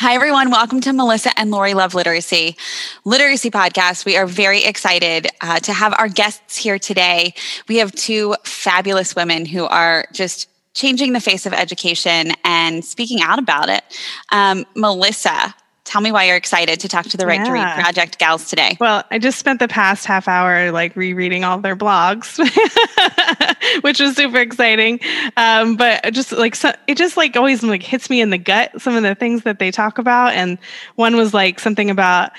[0.00, 0.50] Hi, everyone.
[0.50, 2.56] Welcome to Melissa and Lori Love Literacy
[3.04, 4.06] Literacy Podcast.
[4.06, 7.34] We are very excited uh, to have our guests here today.
[7.68, 13.20] We have two fabulous women who are just changing the face of education and speaking
[13.20, 13.84] out about it.
[14.32, 17.44] Um, Melissa, tell me why you're excited to talk to the Right yeah.
[17.44, 18.76] to Read Project gals today.
[18.80, 22.38] Well, I just spent the past half hour like rereading all their blogs,
[23.82, 25.00] which was super exciting.
[25.36, 28.80] Um, but just like so, it just like always like hits me in the gut
[28.80, 30.58] some of the things that they talk about, and
[30.96, 32.32] one was like something about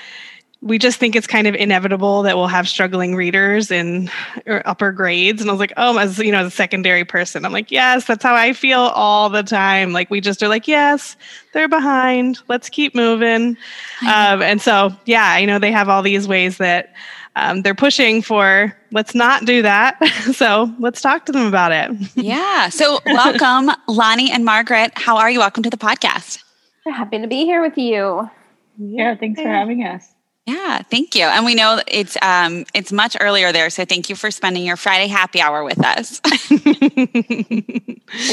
[0.62, 4.08] we just think it's kind of inevitable that we'll have struggling readers in
[4.46, 5.40] upper grades.
[5.40, 8.04] And I was like, oh, as you know, as a secondary person, I'm like, yes,
[8.04, 9.92] that's how I feel all the time.
[9.92, 11.16] Like we just are like, yes,
[11.52, 12.38] they're behind.
[12.46, 13.56] Let's keep moving.
[14.02, 16.94] Um, and so, yeah, I know they have all these ways that
[17.34, 20.02] um, they're pushing for let's not do that.
[20.32, 21.90] so let's talk to them about it.
[22.14, 22.68] yeah.
[22.68, 24.92] So welcome, Lonnie and Margaret.
[24.94, 25.40] How are you?
[25.40, 26.40] Welcome to the podcast.
[26.84, 28.30] Happy to be here with you.
[28.78, 30.12] Yeah, thanks for having us.
[30.46, 31.24] Yeah, thank you.
[31.24, 34.76] And we know it's um it's much earlier there, so thank you for spending your
[34.76, 36.20] Friday happy hour with us.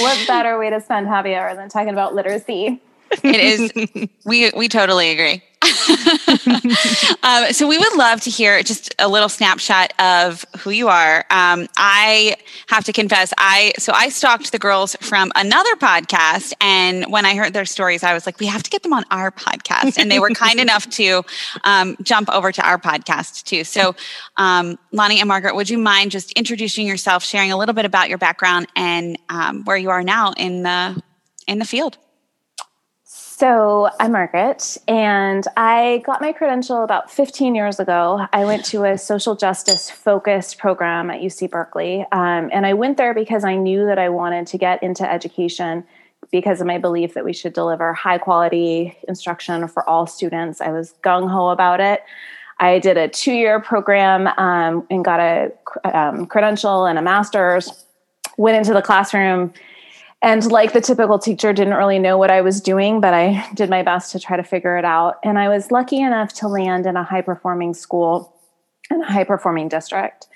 [0.02, 2.82] what better way to spend happy hour than talking about literacy?
[3.24, 5.44] It is we we totally agree.
[7.24, 11.26] um, so we would love to hear just a little snapshot of who you are.
[11.30, 17.06] Um, I have to confess, I so I stalked the girls from another podcast, and
[17.12, 19.32] when I heard their stories, I was like, we have to get them on our
[19.32, 21.24] podcast, and they were kind enough to
[21.64, 23.64] um, jump over to our podcast too.
[23.64, 23.96] So,
[24.38, 28.08] um, Lonnie and Margaret, would you mind just introducing yourself, sharing a little bit about
[28.08, 31.02] your background and um, where you are now in the
[31.48, 31.98] in the field?
[33.40, 38.28] So, I'm Margaret, and I got my credential about 15 years ago.
[38.34, 42.98] I went to a social justice focused program at UC Berkeley, um, and I went
[42.98, 45.86] there because I knew that I wanted to get into education
[46.34, 50.60] because of my belief that we should deliver high quality instruction for all students.
[50.60, 52.04] I was gung ho about it.
[52.60, 55.54] I did a two year program um, and got a
[55.86, 57.86] um, credential and a master's,
[58.36, 59.54] went into the classroom
[60.22, 63.70] and like the typical teacher didn't really know what i was doing but i did
[63.70, 65.18] my best to try to figure it out.
[65.24, 68.36] And i was lucky enough to land in a high performing school
[68.90, 70.28] and a high performing district.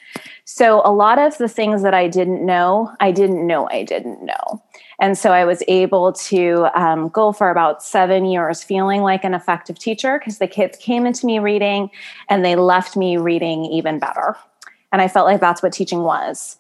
[0.46, 4.24] So a lot of the things that i didn't know i didn't know i didn't
[4.24, 4.62] know.
[5.00, 9.34] And so i was able to um, go for about seven years feeling like an
[9.34, 11.90] effective teacher because the kids came into me reading
[12.30, 14.38] and they left me reading even better.
[14.92, 16.58] And i felt like that's what teaching was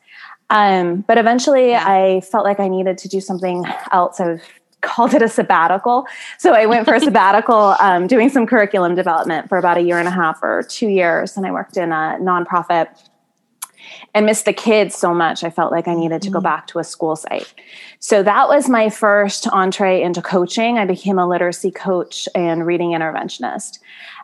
[0.50, 1.84] um, but eventually, yeah.
[1.86, 4.20] I felt like I needed to do something else.
[4.20, 4.42] I've
[4.82, 6.06] called it a sabbatical.
[6.38, 9.98] So I went for a sabbatical, um, doing some curriculum development for about a year
[9.98, 11.38] and a half or two years.
[11.38, 12.88] And I worked in a nonprofit
[14.14, 15.44] and missed the kids so much.
[15.44, 16.44] I felt like I needed to go mm-hmm.
[16.44, 17.54] back to a school site.
[18.00, 20.78] So that was my first entree into coaching.
[20.78, 23.80] I became a literacy coach and reading interventionist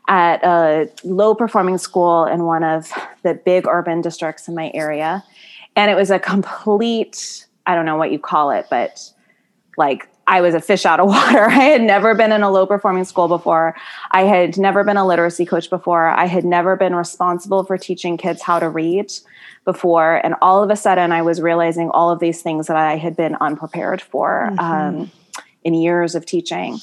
[0.07, 2.91] at a low performing school in one of
[3.23, 5.23] the big urban districts in my area
[5.79, 9.11] and it was a complete i don't know what you call it but
[9.77, 11.45] like I was a fish out of water.
[11.45, 13.75] I had never been in a low performing school before.
[14.11, 16.07] I had never been a literacy coach before.
[16.07, 19.11] I had never been responsible for teaching kids how to read
[19.65, 20.23] before.
[20.23, 23.17] And all of a sudden, I was realizing all of these things that I had
[23.17, 24.59] been unprepared for mm-hmm.
[24.59, 25.11] um,
[25.63, 26.77] in years of teaching.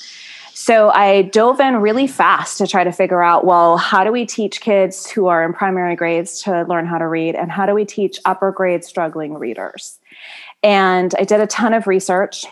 [0.59, 4.25] So I dove in really fast to try to figure out well, how do we
[4.25, 7.35] teach kids who are in primary grades to learn how to read?
[7.35, 9.99] And how do we teach upper grade struggling readers?
[10.63, 12.47] And I did a ton of research,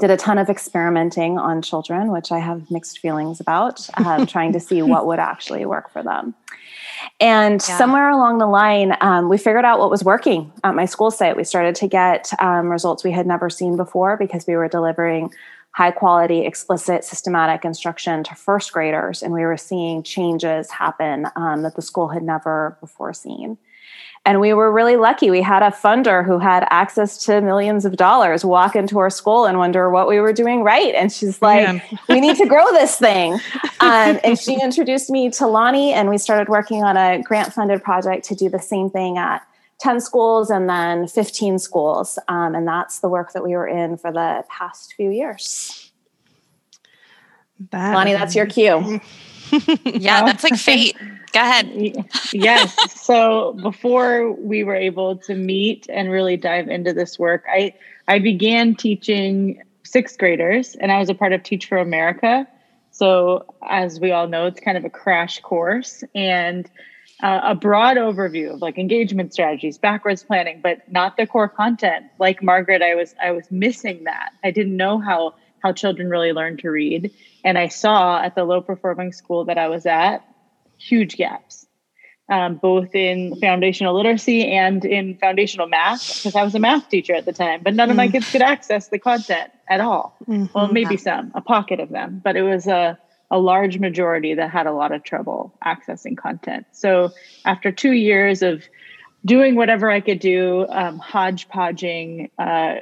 [0.00, 4.52] did a ton of experimenting on children, which I have mixed feelings about, um, trying
[4.54, 6.34] to see what would actually work for them.
[7.20, 7.78] And yeah.
[7.78, 11.36] somewhere along the line, um, we figured out what was working at my school site.
[11.36, 15.30] We started to get um, results we had never seen before because we were delivering
[15.72, 19.22] high quality, explicit, systematic instruction to first graders.
[19.22, 23.56] And we were seeing changes happen um, that the school had never before seen.
[24.26, 25.30] And we were really lucky.
[25.30, 29.46] We had a funder who had access to millions of dollars walk into our school
[29.46, 30.94] and wonder what we were doing right.
[30.94, 33.38] And she's like, we need to grow this thing.
[33.82, 37.82] Um, and she introduced me to Lonnie, and we started working on a grant funded
[37.82, 39.40] project to do the same thing at
[39.80, 42.18] 10 schools and then 15 schools.
[42.28, 45.90] Um, and that's the work that we were in for the past few years.
[47.70, 49.00] That, Lonnie, that's your cue.
[49.84, 50.96] yeah, that's like fate.
[51.32, 51.70] Go ahead.
[52.32, 53.00] yes.
[53.00, 57.74] So before we were able to meet and really dive into this work, I
[58.08, 62.46] I began teaching sixth graders, and I was a part of Teach for America.
[62.90, 66.68] So as we all know, it's kind of a crash course and
[67.22, 72.06] uh, a broad overview of like engagement strategies, backwards planning, but not the core content.
[72.18, 74.30] Like Margaret, I was I was missing that.
[74.42, 77.12] I didn't know how how children really learn to read,
[77.44, 80.24] and I saw at the low performing school that I was at
[80.78, 81.66] huge gaps,
[82.28, 87.14] um, both in foundational literacy and in foundational math, because I was a math teacher
[87.14, 87.90] at the time, but none mm.
[87.92, 88.12] of my mm.
[88.12, 90.16] kids could access the content at all.
[90.26, 90.46] Mm-hmm.
[90.54, 92.98] Well, maybe some, a pocket of them, but it was a,
[93.30, 96.66] a large majority that had a lot of trouble accessing content.
[96.72, 97.10] So
[97.44, 98.64] after two years of
[99.24, 102.76] doing whatever I could do, um, hodgepodging, uh,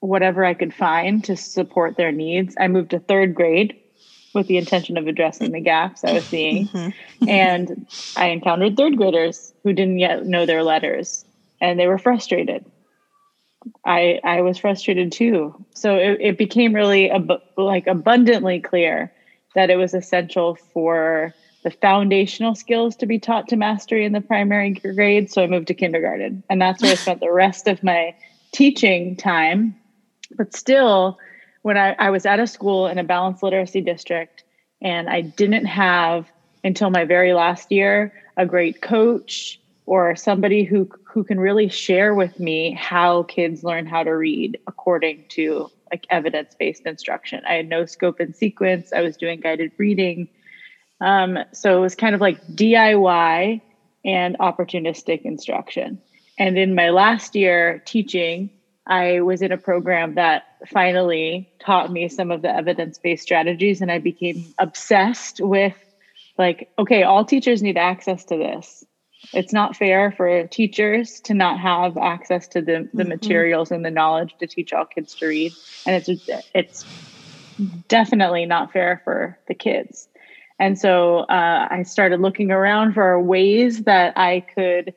[0.00, 3.78] whatever I could find to support their needs, I moved to third grade
[4.34, 6.68] with the intention of addressing the gaps I was seeing.
[6.68, 7.28] Mm-hmm.
[7.28, 7.86] and
[8.16, 11.24] I encountered third graders who didn't yet know their letters
[11.60, 12.64] and they were frustrated.
[13.84, 15.54] I I was frustrated too.
[15.74, 19.12] So it, it became really ab- like abundantly clear
[19.54, 24.20] that it was essential for the foundational skills to be taught to mastery in the
[24.20, 25.30] primary grade.
[25.30, 28.14] So I moved to kindergarten, and that's where I spent the rest of my
[28.52, 29.76] teaching time.
[30.36, 31.18] But still,
[31.62, 34.44] when I, I was at a school in a balanced literacy district
[34.80, 36.30] and I didn't have
[36.64, 42.14] until my very last year a great coach or somebody who who can really share
[42.14, 47.42] with me how kids learn how to read according to like evidence-based instruction.
[47.48, 48.92] I had no scope and sequence.
[48.92, 50.28] I was doing guided reading.
[51.00, 53.60] Um, so it was kind of like DIY
[54.04, 56.00] and opportunistic instruction.
[56.38, 58.50] And in my last year teaching,
[58.90, 63.80] I was in a program that finally taught me some of the evidence based strategies,
[63.80, 65.74] and I became obsessed with
[66.36, 68.84] like, okay, all teachers need access to this.
[69.32, 73.10] It's not fair for teachers to not have access to the, the mm-hmm.
[73.10, 75.52] materials and the knowledge to teach all kids to read.
[75.86, 76.84] And it's it's
[77.86, 80.08] definitely not fair for the kids.
[80.58, 84.94] And so uh, I started looking around for ways that I could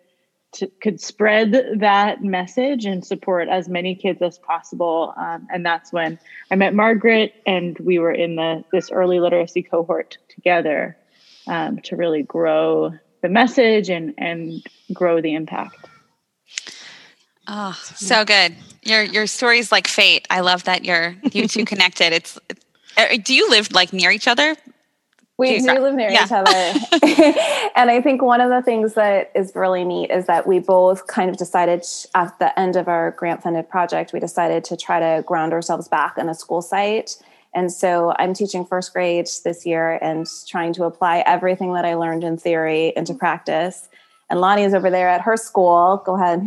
[0.53, 5.13] to, could spread that message and support as many kids as possible.
[5.17, 6.19] Um, and that's when
[6.51, 10.97] I met Margaret, and we were in the this early literacy cohort together
[11.47, 14.63] um, to really grow the message and and
[14.93, 15.77] grow the impact.
[17.47, 18.55] Oh, so good.
[18.83, 20.27] Your your story's like fate.
[20.29, 22.13] I love that you're you two connected.
[22.13, 22.39] It's
[22.97, 24.55] uh, do you live like near each other?
[25.37, 26.25] We do live near yeah.
[26.25, 26.51] each other.
[27.75, 31.07] and I think one of the things that is really neat is that we both
[31.07, 31.83] kind of decided
[32.13, 35.87] at the end of our grant funded project, we decided to try to ground ourselves
[35.87, 37.17] back in a school site.
[37.55, 41.95] And so I'm teaching first grade this year and trying to apply everything that I
[41.95, 43.89] learned in theory into practice.
[44.29, 46.01] And Lonnie is over there at her school.
[46.05, 46.41] Go ahead.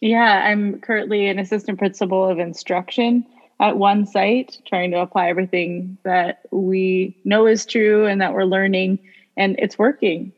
[0.00, 3.26] Yeah, I'm currently an assistant principal of instruction
[3.60, 8.44] at one site, trying to apply everything that we know is true and that we're
[8.44, 8.98] learning,
[9.36, 10.32] and it's working.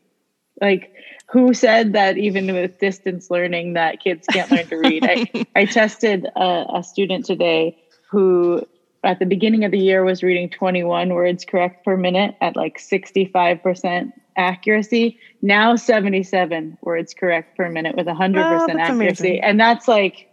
[0.61, 0.93] Like,
[1.31, 5.05] who said that even with distance learning that kids can't learn to read?
[5.05, 7.77] I, I tested a, a student today
[8.11, 8.67] who
[9.05, 12.79] at the beginning of the year was reading 21 words correct per minute at like
[12.79, 19.41] 65% accuracy now 77 words correct per minute with 100% oh, accuracy amazing.
[19.43, 20.28] and that's like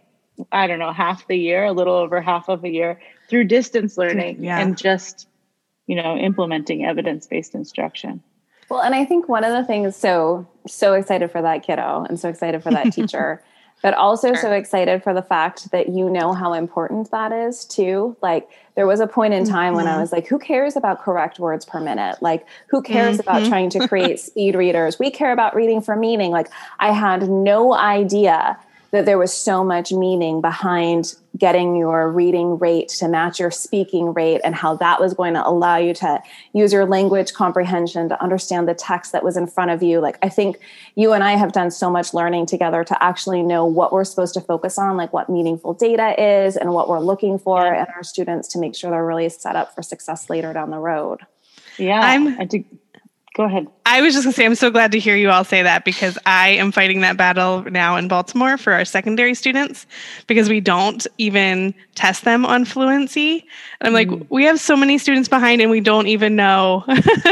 [0.52, 3.96] I don't know, half the year, a little over half of a year through distance
[3.96, 4.58] learning yeah.
[4.58, 5.28] and just,
[5.86, 8.22] you know, implementing evidence based instruction.
[8.68, 12.18] Well, and I think one of the things, so, so excited for that kiddo and
[12.18, 13.42] so excited for that teacher,
[13.82, 14.36] but also sure.
[14.36, 18.16] so excited for the fact that you know how important that is too.
[18.22, 19.76] Like, there was a point in time mm-hmm.
[19.76, 20.00] when I mm-hmm.
[20.00, 22.20] was like, who cares about correct words per minute?
[22.20, 23.28] Like, who cares mm-hmm.
[23.28, 24.98] about trying to create speed readers?
[24.98, 26.30] We care about reading for meaning.
[26.30, 26.48] Like,
[26.80, 28.58] I had no idea
[28.90, 34.14] that there was so much meaning behind getting your reading rate to match your speaking
[34.14, 38.22] rate and how that was going to allow you to use your language comprehension to
[38.22, 40.58] understand the text that was in front of you like i think
[40.94, 44.34] you and i have done so much learning together to actually know what we're supposed
[44.34, 47.82] to focus on like what meaningful data is and what we're looking for yeah.
[47.82, 50.78] in our students to make sure they're really set up for success later down the
[50.78, 51.20] road
[51.76, 52.38] yeah i'm
[53.36, 53.66] Go ahead.
[53.84, 55.84] I was just going to say, I'm so glad to hear you all say that
[55.84, 59.86] because I am fighting that battle now in Baltimore for our secondary students
[60.26, 63.46] because we don't even test them on fluency.
[63.82, 64.26] I'm like, mm.
[64.30, 66.82] we have so many students behind and we don't even know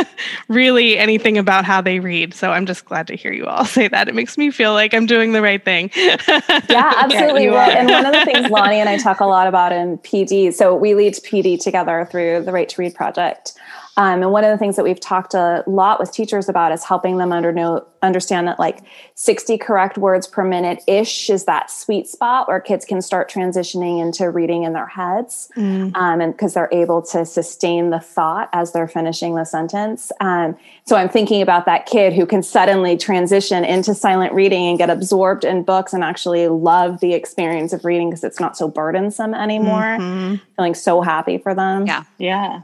[0.48, 2.34] really anything about how they read.
[2.34, 4.06] So I'm just glad to hear you all say that.
[4.06, 5.90] It makes me feel like I'm doing the right thing.
[5.96, 7.48] yeah, absolutely.
[7.48, 10.52] well, and one of the things Lonnie and I talk a lot about in PD,
[10.52, 13.54] so we lead PD together through the Right to Read project
[13.96, 16.84] Um, and one of the things that we've talked a lot with teachers about is
[16.84, 18.80] helping them under know, understand that like
[19.14, 24.02] 60 correct words per minute ish is that sweet spot where kids can start transitioning
[24.02, 25.48] into reading in their heads.
[25.56, 25.94] Mm.
[25.96, 30.10] Um, and because they're able to sustain the thought as they're finishing the sentence.
[30.20, 34.78] Um, so I'm thinking about that kid who can suddenly transition into silent reading and
[34.78, 38.68] get absorbed in books and actually love the experience of reading because it's not so
[38.68, 39.98] burdensome anymore.
[39.98, 40.36] Mm-hmm.
[40.56, 41.86] Feeling so happy for them.
[41.86, 42.04] Yeah.
[42.18, 42.62] Yeah.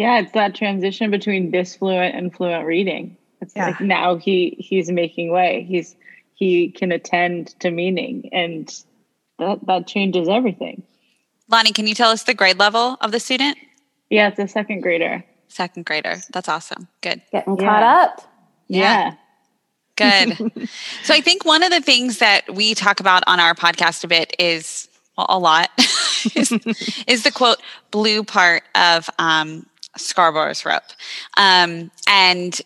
[0.00, 3.18] Yeah, it's that transition between disfluent and fluent reading.
[3.42, 3.66] It's yeah.
[3.66, 5.66] like now he he's making way.
[5.68, 5.94] He's
[6.32, 8.66] he can attend to meaning and
[9.38, 10.84] that that changes everything.
[11.48, 13.58] Lonnie, can you tell us the grade level of the student?
[14.08, 15.22] Yeah, it's a second grader.
[15.48, 16.16] Second grader.
[16.32, 16.88] That's awesome.
[17.02, 17.20] Good.
[17.30, 17.66] Getting yeah.
[17.66, 18.22] caught up.
[18.68, 19.14] Yeah.
[19.98, 20.26] yeah.
[20.26, 20.68] Good.
[21.02, 24.08] so I think one of the things that we talk about on our podcast a
[24.08, 24.88] bit is
[25.18, 25.68] well, a lot
[26.34, 26.52] is,
[27.06, 27.58] is, the quote
[27.90, 29.66] blue part of um,
[29.96, 30.82] Scarborough's rope.
[31.36, 32.60] Um, and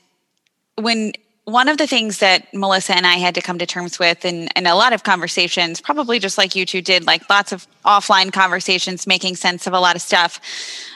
[0.76, 1.12] when
[1.44, 4.48] one of the things that Melissa and I had to come to terms with in,
[4.56, 8.32] in a lot of conversations, probably just like you two did, like lots of offline
[8.32, 10.40] conversations, making sense of a lot of stuff,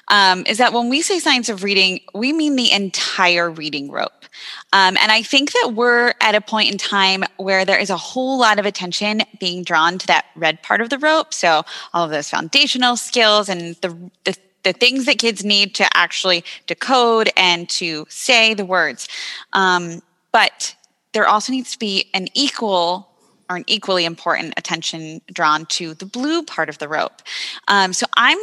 [0.09, 4.25] um, is that when we say science of reading, we mean the entire reading rope.
[4.73, 7.97] Um, and I think that we're at a point in time where there is a
[7.97, 11.35] whole lot of attention being drawn to that red part of the rope.
[11.35, 15.87] So all of those foundational skills and the, the the things that kids need to
[15.97, 19.09] actually decode and to say the words.
[19.53, 20.75] Um, but
[21.13, 23.09] there also needs to be an equal
[23.49, 27.23] or an equally important attention drawn to the blue part of the rope.
[27.67, 28.39] Um, so I'm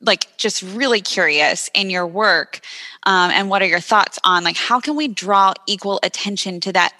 [0.00, 2.60] like just really curious in your work
[3.04, 6.72] um, and what are your thoughts on like how can we draw equal attention to
[6.72, 6.92] that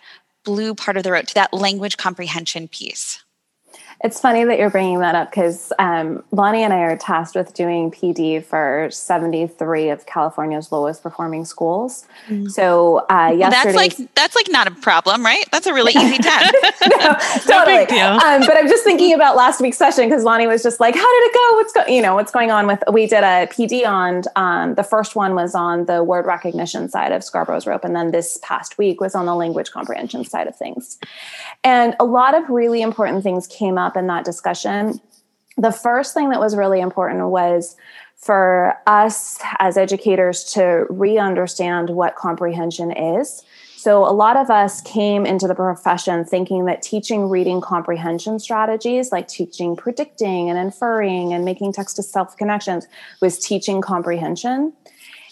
[0.45, 3.24] blue part of the rope to that language comprehension piece
[4.05, 7.55] it's funny that you're bringing that up because um, Lonnie and I are tasked with
[7.55, 12.07] doing PD for 73 of California's lowest performing schools.
[12.29, 12.49] Mm-hmm.
[12.49, 15.47] So uh, yesterday, that's like that's like not a problem, right?
[15.51, 16.55] That's a really easy test.
[16.87, 17.87] no, totally.
[17.97, 20.95] No um, but I'm just thinking about last week's session because Lonnie was just like,
[20.95, 21.57] "How did it go?
[21.57, 21.95] What's going?
[21.95, 25.35] You know, what's going on with?" We did a PD on um, the first one
[25.35, 29.15] was on the word recognition side of Scarborough's rope, and then this past week was
[29.15, 30.99] on the language comprehension side of things.
[31.65, 35.01] And a lot of really important things came up in that discussion.
[35.57, 37.77] The first thing that was really important was
[38.17, 43.43] for us as educators to re understand what comprehension is.
[43.77, 49.13] So, a lot of us came into the profession thinking that teaching reading comprehension strategies,
[49.13, 52.87] like teaching predicting and inferring and making text to self connections,
[53.21, 54.73] was teaching comprehension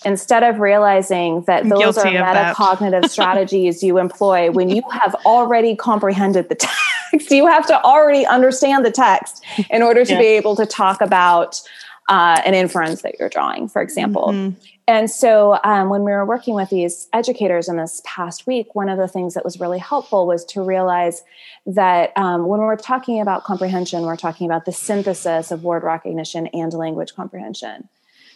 [0.05, 6.49] instead of realizing that those are metacognitive strategies you employ when you have already comprehended
[6.49, 10.19] the text, you have to already understand the text in order to yeah.
[10.19, 11.61] be able to talk about
[12.09, 14.29] uh, an inference that you're drawing, for example.
[14.29, 14.61] Mm-hmm.
[14.89, 18.89] And so, um, when we were working with these educators in this past week, one
[18.89, 21.23] of the things that was really helpful was to realize
[21.67, 26.49] that um, when we're talking about comprehension, we're talking about the synthesis of word recognition
[26.49, 27.89] and language comprehension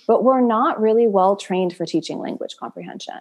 [0.07, 3.21] but we're not really well trained for teaching language comprehension.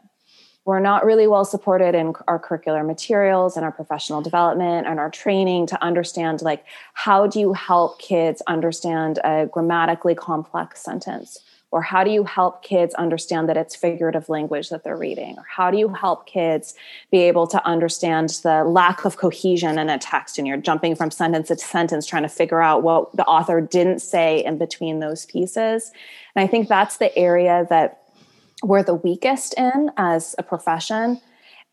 [0.65, 5.11] We're not really well supported in our curricular materials and our professional development and our
[5.11, 11.39] training to understand like how do you help kids understand a grammatically complex sentence?
[11.71, 15.35] Or how do you help kids understand that it's figurative language that they're reading?
[15.37, 16.73] Or how do you help kids
[17.11, 20.37] be able to understand the lack of cohesion in a text?
[20.37, 23.99] And you're jumping from sentence to sentence trying to figure out what the author didn't
[23.99, 25.91] say in between those pieces
[26.35, 28.01] and I think that's the area that
[28.63, 31.21] we're the weakest in as a profession.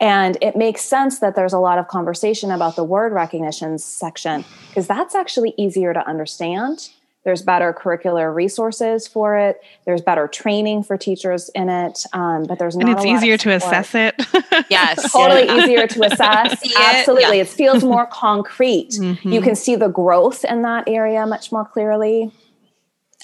[0.01, 4.45] And it makes sense that there's a lot of conversation about the word recognition section
[4.69, 6.91] because that's actually easier to understand.
[7.25, 9.63] There's better curricular resources for it.
[9.85, 12.05] There's better training for teachers in it.
[12.13, 14.15] Um, but there's not and it's easier to assess it.
[14.71, 15.59] yes, totally yeah.
[15.59, 16.77] easier to assess.
[16.77, 17.43] Absolutely, yeah.
[17.43, 18.91] it feels more concrete.
[18.91, 19.31] Mm-hmm.
[19.31, 22.33] You can see the growth in that area much more clearly.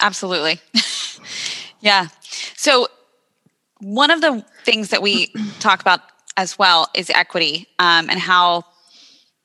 [0.01, 0.61] Absolutely.
[1.81, 2.09] yeah.
[2.57, 2.89] So,
[3.81, 6.01] one of the things that we talk about
[6.37, 8.65] as well is equity um, and how,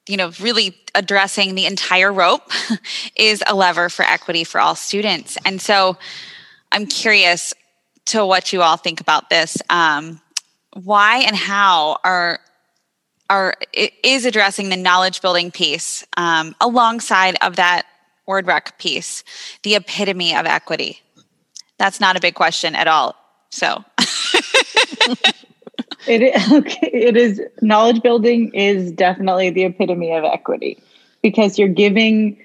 [0.08, 2.52] you know, really addressing the entire rope
[3.16, 5.38] is a lever for equity for all students.
[5.46, 5.98] And so,
[6.72, 7.54] I'm curious
[8.08, 9.58] to what you all think about this.
[9.70, 10.22] Um,
[10.74, 12.40] why and how are
[13.30, 17.86] are is addressing the knowledge building piece um, alongside of that
[18.28, 19.24] word rec piece
[19.64, 21.02] the epitome of equity?
[21.84, 23.14] That's not a big question at all.
[23.50, 23.84] So
[26.08, 30.82] it is, okay, it is knowledge building is definitely the epitome of equity
[31.22, 32.42] because you're giving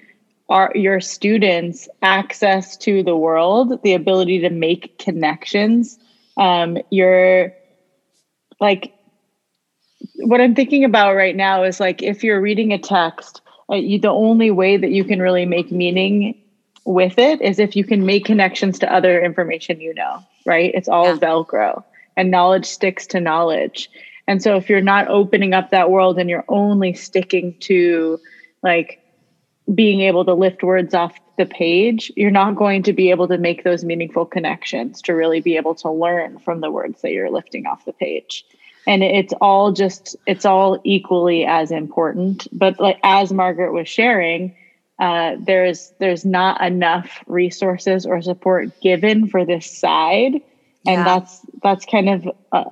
[0.49, 5.97] our your students access to the world, the ability to make connections
[6.35, 7.53] um, you're
[8.59, 8.93] like
[10.15, 13.39] what I'm thinking about right now is like if you're reading a text,
[13.71, 16.41] uh, you, the only way that you can really make meaning
[16.89, 20.71] with it is if you can make connections to other information you know, right?
[20.73, 21.17] It's all yeah.
[21.17, 21.83] Velcro
[22.17, 23.91] and knowledge sticks to knowledge.
[24.27, 28.19] And so if you're not opening up that world and you're only sticking to
[28.63, 28.99] like
[29.73, 33.37] being able to lift words off the page, you're not going to be able to
[33.37, 37.29] make those meaningful connections to really be able to learn from the words that you're
[37.29, 38.45] lifting off the page
[38.87, 44.55] and it's all just it's all equally as important but like as margaret was sharing
[44.99, 50.41] uh, there's there's not enough resources or support given for this side
[50.85, 51.03] and yeah.
[51.03, 52.69] that's that's kind of uh,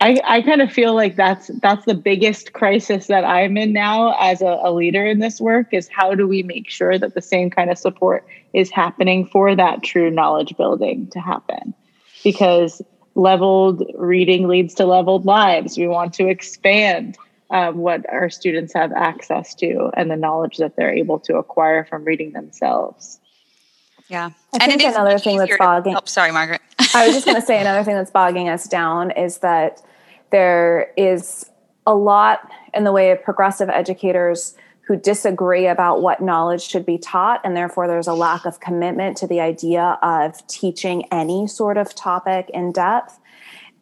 [0.00, 4.14] I, I kind of feel like that's that's the biggest crisis that I'm in now
[4.20, 7.22] as a, a leader in this work is how do we make sure that the
[7.22, 11.74] same kind of support is happening for that true knowledge building to happen
[12.22, 12.82] because
[13.14, 15.78] leveled reading leads to leveled lives.
[15.78, 17.16] We want to expand
[17.50, 21.84] um, what our students have access to and the knowledge that they're able to acquire
[21.84, 23.20] from reading themselves.
[24.08, 24.30] Yeah.
[24.52, 25.94] I and think another thing that's bogging.
[25.94, 26.60] To, oh, sorry, Margaret.
[26.94, 29.82] I was just going to say another thing that's bogging us down is that
[30.30, 31.50] there is
[31.86, 34.54] a lot in the way of progressive educators
[34.86, 39.16] who disagree about what knowledge should be taught, and therefore there's a lack of commitment
[39.16, 43.18] to the idea of teaching any sort of topic in depth.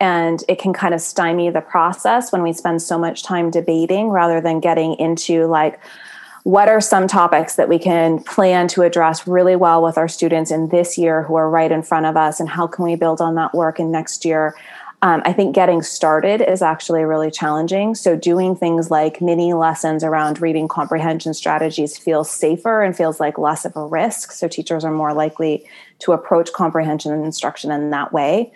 [0.04, 4.10] And it can kind of stymie the process when we spend so much time debating
[4.10, 5.80] rather than getting into like,
[6.42, 10.50] what are some topics that we can plan to address really well with our students
[10.50, 13.22] in this year who are right in front of us and how can we build
[13.22, 14.54] on that work in next year
[15.00, 17.94] um, I think getting started is actually really challenging.
[17.94, 23.36] So, doing things like mini lessons around reading comprehension strategies feels safer and feels like
[23.36, 24.32] less of a risk.
[24.32, 25.68] So, teachers are more likely
[25.98, 28.50] to approach comprehension and instruction in that way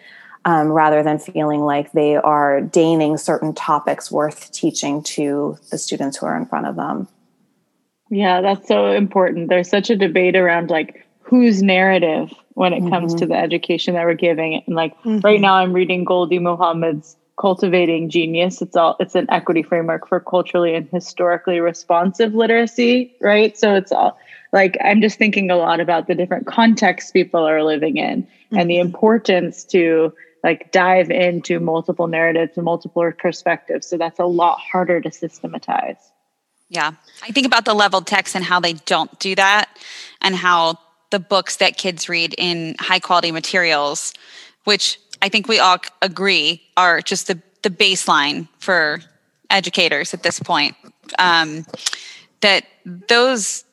[0.44, 6.16] um, rather than feeling like they are deigning certain topics worth teaching to the students
[6.16, 7.08] who are in front of them.
[8.10, 9.48] Yeah, that's so important.
[9.48, 12.88] There's such a debate around like whose narrative when it mm-hmm.
[12.88, 13.32] comes to mm-hmm.
[13.32, 14.62] the education that we're giving.
[14.66, 15.20] And like mm-hmm.
[15.20, 18.62] right now, I'm reading Gholdy Muhammad's Cultivating Genius.
[18.62, 23.56] It's all it's an equity framework for culturally and historically responsive literacy, right?
[23.56, 24.18] So it's all
[24.52, 28.56] like I'm just thinking a lot about the different contexts people are living in mm-hmm.
[28.56, 28.86] and the mm-hmm.
[28.86, 30.12] importance to
[30.44, 33.86] like dive into multiple narratives and multiple perspectives.
[33.86, 35.96] So that's a lot harder to systematize.
[36.68, 36.92] Yeah.
[37.22, 39.68] I think about the leveled text and how they don't do that
[40.20, 40.78] and how
[41.10, 44.12] the books that kids read in high quality materials,
[44.64, 49.00] which I think we all agree are just the, the baseline for
[49.50, 50.76] educators at this point.
[51.18, 51.64] Um,
[52.42, 53.64] that those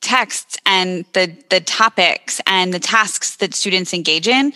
[0.00, 4.52] texts and the the topics and the tasks that students engage in,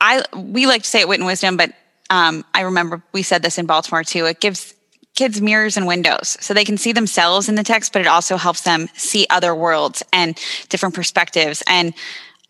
[0.00, 1.72] I we like to say it Wit and Wisdom, but
[2.10, 4.26] um, I remember we said this in Baltimore too.
[4.26, 4.74] It gives
[5.14, 8.36] kids mirrors and windows so they can see themselves in the text but it also
[8.36, 11.94] helps them see other worlds and different perspectives and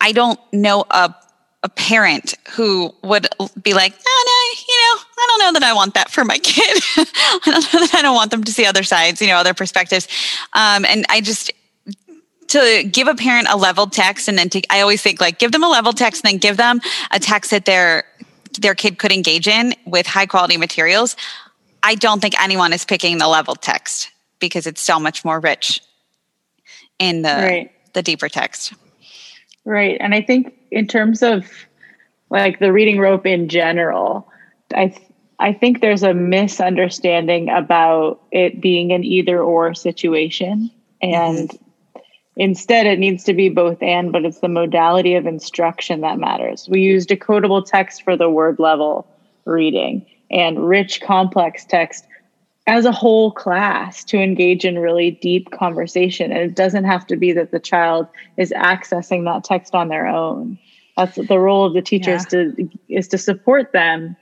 [0.01, 1.15] i don't know a
[1.67, 3.27] a parent who would
[3.61, 6.39] be like, oh, no, you know, I don't know that I want that for my
[6.39, 6.83] kid.
[6.97, 9.53] I don't know that I don't want them to see other sides, you know, other
[9.53, 10.07] perspectives.
[10.53, 11.51] Um, and I just,
[12.49, 15.53] to give a parent a leveled text and then to, I always think like give
[15.53, 16.81] them a leveled text and then give them
[17.11, 18.05] a text that their,
[18.61, 21.17] their kid could engage in with high quality materials.
[21.83, 25.81] I don't think anyone is picking the level text because it's so much more rich
[26.99, 27.73] in the right.
[27.93, 28.73] the deeper text.
[29.65, 29.97] Right.
[30.01, 31.47] And I think in terms of
[32.31, 34.29] like the reading rope in general,
[34.75, 35.03] I th-
[35.39, 40.71] I think there's a misunderstanding about it being an either or situation
[41.03, 41.66] and mm-hmm.
[42.37, 46.69] Instead it needs to be both and but it's the modality of instruction that matters.
[46.71, 49.07] We use decodable text for the word level
[49.45, 52.07] reading and rich, complex text
[52.67, 56.33] as a whole class to engage in really deep conversation.
[56.33, 60.07] And it doesn't have to be that the child is accessing that text on their
[60.07, 60.59] own.
[60.97, 62.17] That's the role of the teacher yeah.
[62.17, 64.17] is to is to support them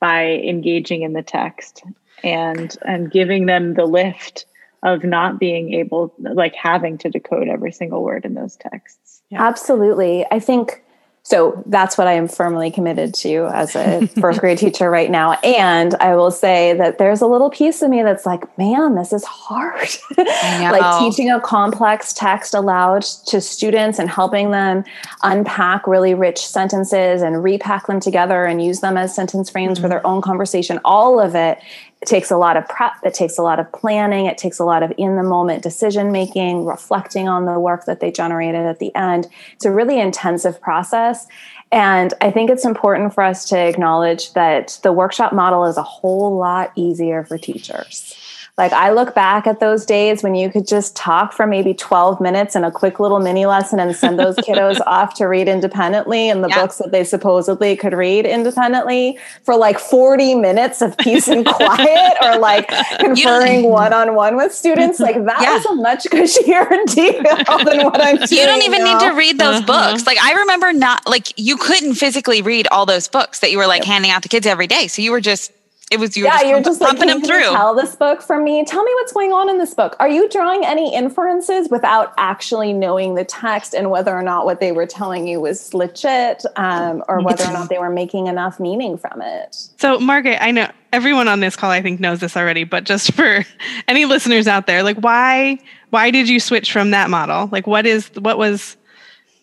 [0.00, 1.82] by engaging in the text
[2.22, 4.46] and and giving them the lift
[4.82, 9.22] of not being able like having to decode every single word in those texts.
[9.30, 9.42] Yeah.
[9.46, 10.24] Absolutely.
[10.30, 10.82] I think
[11.28, 15.32] so that's what I am firmly committed to as a first grade teacher right now.
[15.44, 19.12] And I will say that there's a little piece of me that's like, man, this
[19.12, 19.90] is hard.
[20.16, 24.84] like teaching a complex text aloud to students and helping them
[25.22, 29.82] unpack really rich sentences and repack them together and use them as sentence frames mm-hmm.
[29.82, 31.58] for their own conversation, all of it
[32.00, 34.64] it takes a lot of prep, it takes a lot of planning, it takes a
[34.64, 38.78] lot of in the moment decision making, reflecting on the work that they generated at
[38.78, 39.28] the end.
[39.54, 41.26] It's a really intensive process.
[41.70, 45.82] And I think it's important for us to acknowledge that the workshop model is a
[45.82, 48.14] whole lot easier for teachers.
[48.58, 52.20] Like I look back at those days when you could just talk for maybe 12
[52.20, 56.28] minutes in a quick little mini lesson and send those kiddos off to read independently
[56.28, 56.62] in the yeah.
[56.62, 62.16] books that they supposedly could read independently for like 40 minutes of peace and quiet
[62.20, 62.68] or like
[62.98, 64.98] conferring one on one with students.
[64.98, 65.54] Like that yeah.
[65.54, 68.28] was a much cushier deal than what I'm doing.
[68.28, 68.98] You don't even now.
[68.98, 69.92] need to read those uh-huh.
[69.92, 70.04] books.
[70.04, 73.68] Like I remember not like you couldn't physically read all those books that you were
[73.68, 73.88] like yep.
[73.88, 74.88] handing out to kids every day.
[74.88, 75.52] So you were just
[75.90, 77.50] it was you yeah, just you're just pumping like, them through.
[77.50, 78.62] Tell this book from me.
[78.64, 79.96] Tell me what's going on in this book.
[80.00, 84.60] Are you drawing any inferences without actually knowing the text and whether or not what
[84.60, 88.60] they were telling you was legit, um, or whether or not they were making enough
[88.60, 89.56] meaning from it?
[89.78, 93.14] So, Margaret, I know everyone on this call I think knows this already, but just
[93.14, 93.44] for
[93.88, 95.58] any listeners out there, like why
[95.90, 97.48] why did you switch from that model?
[97.50, 98.76] Like, what is what was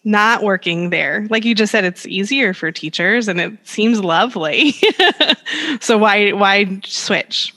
[0.05, 1.27] not working there.
[1.29, 4.75] Like you just said, it's easier for teachers and it seems lovely.
[5.81, 7.53] so why why switch?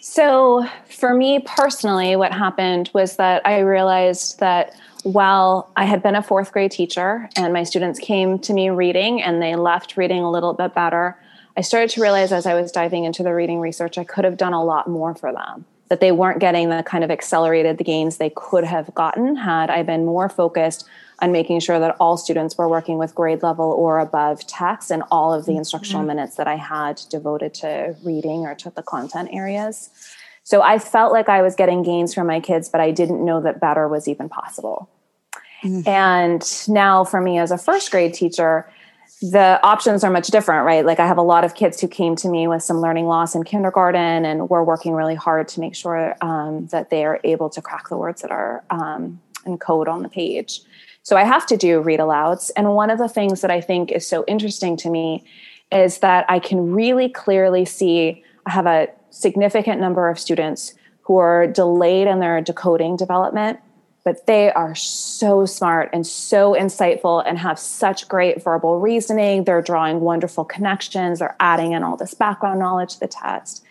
[0.00, 6.14] So for me personally, what happened was that I realized that while I had been
[6.14, 10.22] a fourth grade teacher and my students came to me reading and they left reading
[10.22, 11.16] a little bit better,
[11.56, 14.36] I started to realize as I was diving into the reading research, I could have
[14.36, 15.64] done a lot more for them.
[15.88, 19.70] That they weren't getting the kind of accelerated the gains they could have gotten had
[19.70, 20.86] I been more focused
[21.20, 25.02] on making sure that all students were working with grade level or above text and
[25.10, 26.08] all of the instructional mm-hmm.
[26.08, 29.90] minutes that I had devoted to reading or to the content areas.
[30.42, 33.40] So I felt like I was getting gains from my kids, but I didn't know
[33.42, 34.90] that better was even possible.
[35.62, 35.88] Mm-hmm.
[35.88, 38.68] And now, for me as a first grade teacher,
[39.20, 40.84] the options are much different, right?
[40.84, 43.34] Like I have a lot of kids who came to me with some learning loss
[43.34, 47.50] in kindergarten, and we're working really hard to make sure um, that they are able
[47.50, 50.62] to crack the words that are um, in on the page.
[51.02, 52.50] So I have to do read alouds.
[52.56, 55.24] And one of the things that I think is so interesting to me
[55.72, 61.16] is that I can really clearly see I have a significant number of students who
[61.16, 63.60] are delayed in their decoding development,
[64.04, 69.44] but they are so smart and so insightful and have such great verbal reasoning.
[69.44, 73.64] They're drawing wonderful connections, they're adding in all this background knowledge to the text.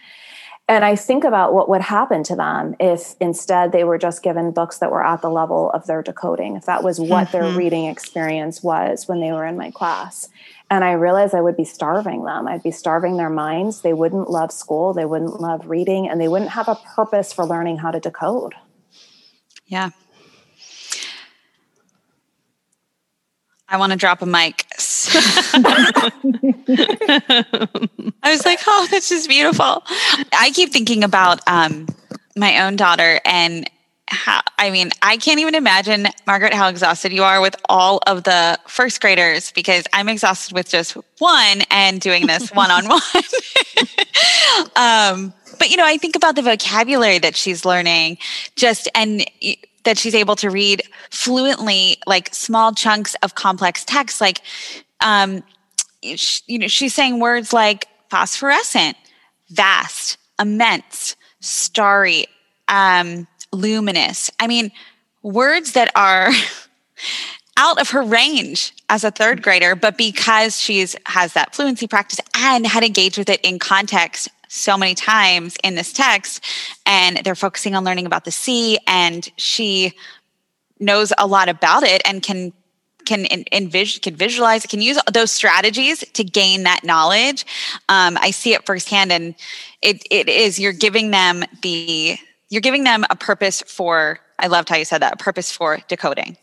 [0.69, 4.51] And I think about what would happen to them if instead they were just given
[4.51, 7.31] books that were at the level of their decoding, if that was what mm-hmm.
[7.31, 10.29] their reading experience was when they were in my class.
[10.69, 12.47] And I realized I would be starving them.
[12.47, 13.81] I'd be starving their minds.
[13.81, 17.45] They wouldn't love school, they wouldn't love reading, and they wouldn't have a purpose for
[17.45, 18.53] learning how to decode.
[19.65, 19.89] Yeah.
[23.67, 24.65] I want to drop a mic.
[28.23, 29.83] I was like, oh, that's just beautiful.
[30.33, 31.87] I keep thinking about um,
[32.35, 33.69] my own daughter and
[34.07, 38.23] how, I mean, I can't even imagine, Margaret, how exhausted you are with all of
[38.23, 43.01] the first graders because I'm exhausted with just one and doing this one on one.
[45.59, 48.17] But, you know, I think about the vocabulary that she's learning
[48.55, 49.25] just and
[49.83, 54.41] that she's able to read fluently, like small chunks of complex text, like,
[55.01, 55.43] um,
[56.01, 58.97] you know, she's saying words like phosphorescent,
[59.49, 62.25] vast, immense, starry,
[62.67, 64.31] um, luminous.
[64.39, 64.71] I mean,
[65.21, 66.31] words that are
[67.57, 72.19] out of her range as a third grader, but because she's has that fluency practice
[72.35, 76.43] and had engaged with it in context so many times in this text,
[76.85, 79.93] and they're focusing on learning about the sea, and she
[80.79, 82.53] knows a lot about it and can
[83.09, 87.43] can envision, can visualize, can use those strategies to gain that knowledge.
[87.89, 89.35] Um, I see it firsthand, and
[89.81, 92.17] it it is you're giving them the
[92.49, 94.19] you're giving them a purpose for.
[94.37, 96.37] I loved how you said that a purpose for decoding.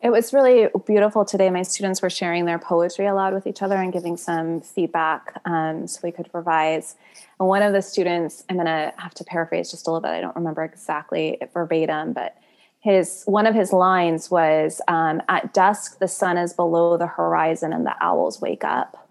[0.00, 1.50] It was really beautiful today.
[1.50, 5.88] My students were sharing their poetry aloud with each other and giving some feedback um,
[5.88, 6.94] so we could revise.
[7.38, 10.10] And one of the students, I'm going to have to paraphrase just a little bit.
[10.10, 12.36] I don't remember exactly verbatim, but
[12.80, 17.72] his one of his lines was um, at dusk the sun is below the horizon
[17.72, 19.08] and the owls wake up.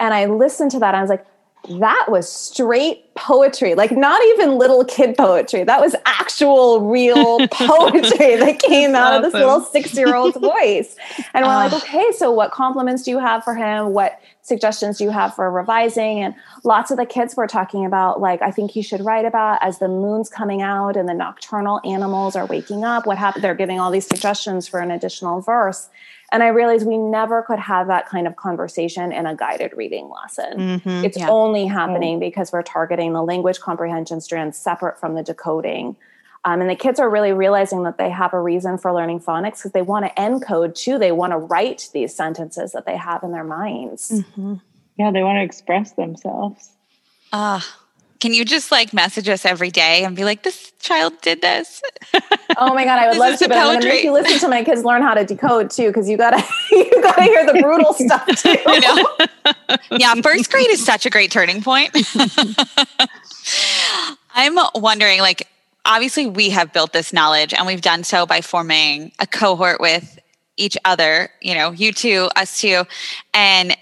[0.00, 1.26] And i listened to that i was like
[1.68, 5.64] that was straight poetry like not even little kid poetry.
[5.64, 9.24] That was actual real poetry that came out awesome.
[9.24, 10.96] of this little six year old's voice.
[11.34, 13.92] And we're uh, like okay so what compliments do you have for him?
[13.92, 16.20] What suggestions do you have for revising?
[16.20, 19.58] And lots of the kids were talking about like i think you should write about
[19.62, 23.54] as the moon's coming out and the nocturnal animals are waking up what happened they're
[23.54, 25.88] giving all these suggestions for an additional verse
[26.32, 30.08] And I realized we never could have that kind of conversation in a guided reading
[30.08, 30.58] lesson.
[30.58, 31.28] Mm-hmm, it's yeah.
[31.28, 35.94] only happening because we're targeting the language comprehension strands separate from the decoding.
[36.44, 39.58] Um, and the kids are really realizing that they have a reason for learning phonics
[39.58, 40.98] because they want to encode too.
[40.98, 44.10] They want to write these sentences that they have in their minds.
[44.10, 44.54] Mm-hmm.
[44.98, 46.70] Yeah, they want to express themselves.
[47.32, 47.78] Ah.
[48.22, 51.82] Can you just like message us every day and be like, this child did this?
[52.56, 53.48] Oh my god, I would love to.
[53.48, 56.08] But I'm gonna make you listen to my kids learn how to decode too, because
[56.08, 58.56] you gotta you gotta hear the brutal stuff too.
[58.64, 59.08] You know?
[59.98, 61.90] yeah, first grade is such a great turning point.
[64.34, 65.48] I'm wondering, like,
[65.84, 70.20] obviously we have built this knowledge and we've done so by forming a cohort with
[70.58, 72.84] each other you know you two us two
[73.32, 73.74] and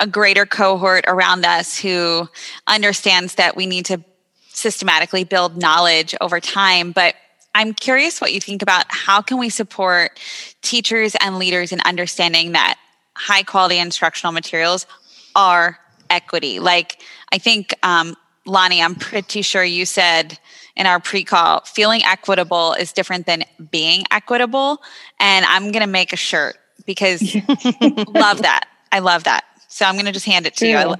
[0.00, 2.28] a greater cohort around us who
[2.66, 4.02] understands that we need to
[4.48, 6.92] systematically build knowledge over time.
[6.92, 7.14] But
[7.54, 10.20] i'm curious what you think about how can we support
[10.60, 12.78] teachers and leaders in understanding that
[13.14, 14.86] high quality instructional materials
[15.34, 15.78] are
[16.10, 16.60] equity.
[16.60, 20.38] Like i think um, lonnie i'm pretty sure you said
[20.76, 24.82] in our pre-call feeling equitable is different than being equitable.
[25.18, 27.22] And i'm going to make a shirt because
[28.08, 28.68] love that.
[28.92, 29.44] I love that
[29.76, 30.88] so I'm going to just hand it to yeah.
[30.88, 30.94] you.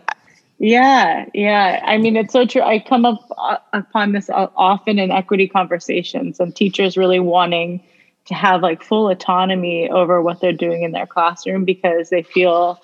[0.59, 1.83] Yeah, yeah.
[1.83, 2.61] I mean, it's so true.
[2.61, 7.83] I come up uh, upon this often in equity conversations and teachers really wanting
[8.27, 12.83] to have like full autonomy over what they're doing in their classroom because they feel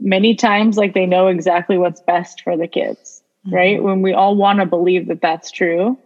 [0.00, 3.56] many times like they know exactly what's best for the kids, mm-hmm.
[3.56, 3.82] right?
[3.82, 5.98] When we all want to believe that that's true.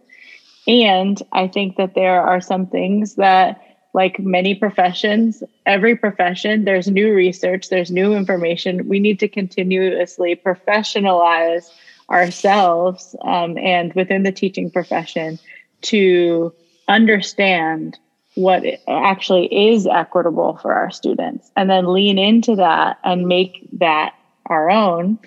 [0.67, 3.61] And I think that there are some things that
[3.93, 8.87] like many professions, every profession, there's new research, there's new information.
[8.87, 11.69] We need to continuously professionalize
[12.09, 15.39] ourselves um, and within the teaching profession
[15.81, 16.53] to
[16.87, 17.97] understand
[18.35, 24.13] what actually is equitable for our students and then lean into that and make that
[24.45, 25.19] our own.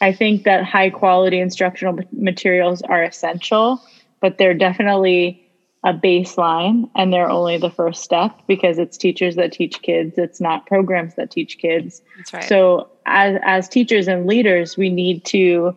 [0.00, 3.80] I think that high quality instructional materials are essential,
[4.20, 5.43] but they're definitely
[5.84, 10.40] a baseline and they're only the first step because it's teachers that teach kids it's
[10.40, 12.44] not programs that teach kids That's right.
[12.44, 15.76] so as as teachers and leaders we need to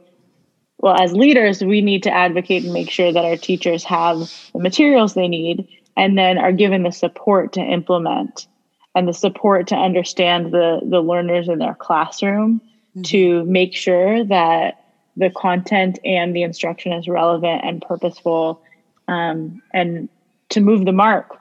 [0.79, 4.17] well as leaders we need to advocate and make sure that our teachers have
[4.53, 5.67] the materials they need
[5.97, 8.47] and then are given the support to implement
[8.95, 13.01] and the support to understand the the learners in their classroom mm-hmm.
[13.01, 14.85] to make sure that
[15.17, 18.61] the content and the instruction is relevant and purposeful
[19.07, 20.09] um, and
[20.49, 21.37] to move the mark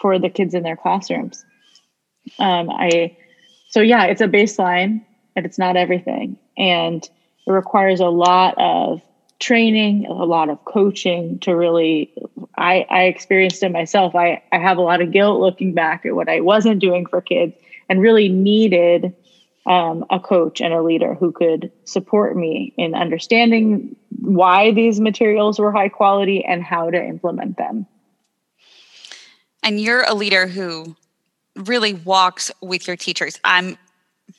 [0.00, 1.44] for the kids in their classrooms.
[2.38, 3.16] Um, I
[3.70, 5.02] so yeah, it's a baseline,
[5.34, 7.02] and it's not everything, and
[7.46, 9.00] it requires a lot of
[9.40, 12.12] training, a lot of coaching to really.
[12.56, 14.14] I I experienced it myself.
[14.14, 17.20] I I have a lot of guilt looking back at what I wasn't doing for
[17.20, 17.54] kids,
[17.88, 19.14] and really needed
[19.66, 25.58] um, a coach and a leader who could support me in understanding why these materials
[25.58, 27.86] were high quality and how to implement them.
[29.64, 30.96] And you're a leader who
[31.56, 33.38] really walks with your teachers.
[33.44, 33.76] I'm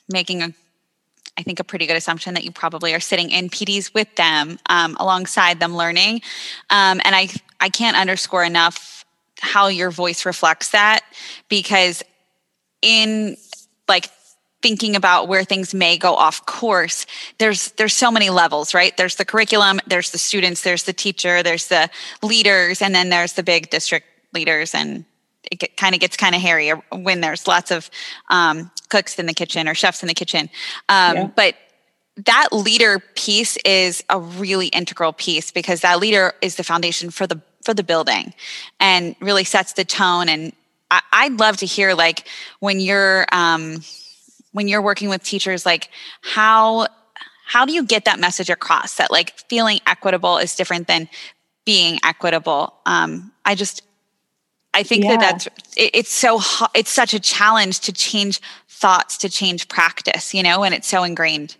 [0.08, 0.52] making a
[1.36, 4.56] I think a pretty good assumption that you probably are sitting in PDs with them,
[4.66, 6.22] um, alongside them learning.
[6.70, 7.28] Um, and I
[7.60, 9.04] I can't underscore enough
[9.40, 11.00] how your voice reflects that
[11.48, 12.02] because
[12.82, 13.36] in
[13.88, 14.08] like
[14.64, 18.96] thinking about where things may go off course there's there's so many levels right?
[18.96, 21.90] There's the curriculum there's the students there's the teacher there's the
[22.22, 25.04] leaders and then there's the big district leaders and
[25.52, 27.90] it kind of gets kind of hairy when there's lots of
[28.30, 30.48] um, cooks in the kitchen or chefs in the kitchen.
[30.88, 31.30] Um, yeah.
[31.36, 31.54] but
[32.16, 37.26] that leader piece is a really integral piece because that leader is the foundation for
[37.26, 38.32] the for the building
[38.80, 40.28] and really sets the tone.
[40.28, 40.52] And
[40.90, 42.28] I, would love to hear like
[42.60, 43.80] when you're um,
[44.54, 45.90] when you're working with teachers like
[46.22, 46.86] how
[47.46, 51.08] how do you get that message across that like feeling equitable is different than
[51.66, 52.72] being equitable?
[52.86, 53.82] Um, i just
[54.72, 55.16] i think yeah.
[55.16, 56.40] that that's it, it's so
[56.74, 61.02] it's such a challenge to change thoughts to change practice you know and it's so
[61.02, 61.56] ingrained.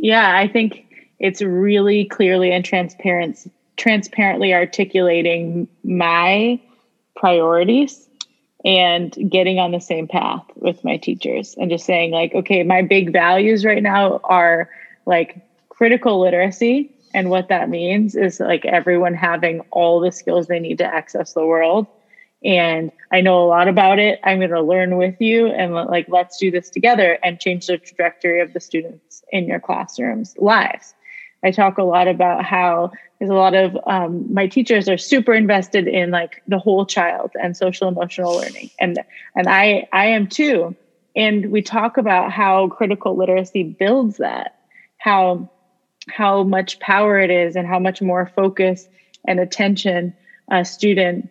[0.00, 0.84] Yeah i think
[1.18, 6.60] it's really clearly and transparent transparently articulating my
[7.14, 8.05] priorities
[8.66, 12.82] and getting on the same path with my teachers and just saying like okay my
[12.82, 14.68] big values right now are
[15.06, 20.58] like critical literacy and what that means is like everyone having all the skills they
[20.60, 21.86] need to access the world.
[22.44, 24.20] And i know a lot about it.
[24.22, 27.78] I'm going to learn with you and like let's do this together and change the
[27.78, 30.94] trajectory of the students in your classrooms lives
[31.46, 35.32] I talk a lot about how there's a lot of um, my teachers are super
[35.32, 38.98] invested in like the whole child and social emotional learning, and
[39.34, 40.74] and I I am too.
[41.14, 44.52] And we talk about how critical literacy builds that,
[44.98, 45.50] how
[46.08, 48.88] how much power it is, and how much more focus
[49.26, 50.12] and attention
[50.50, 51.28] a student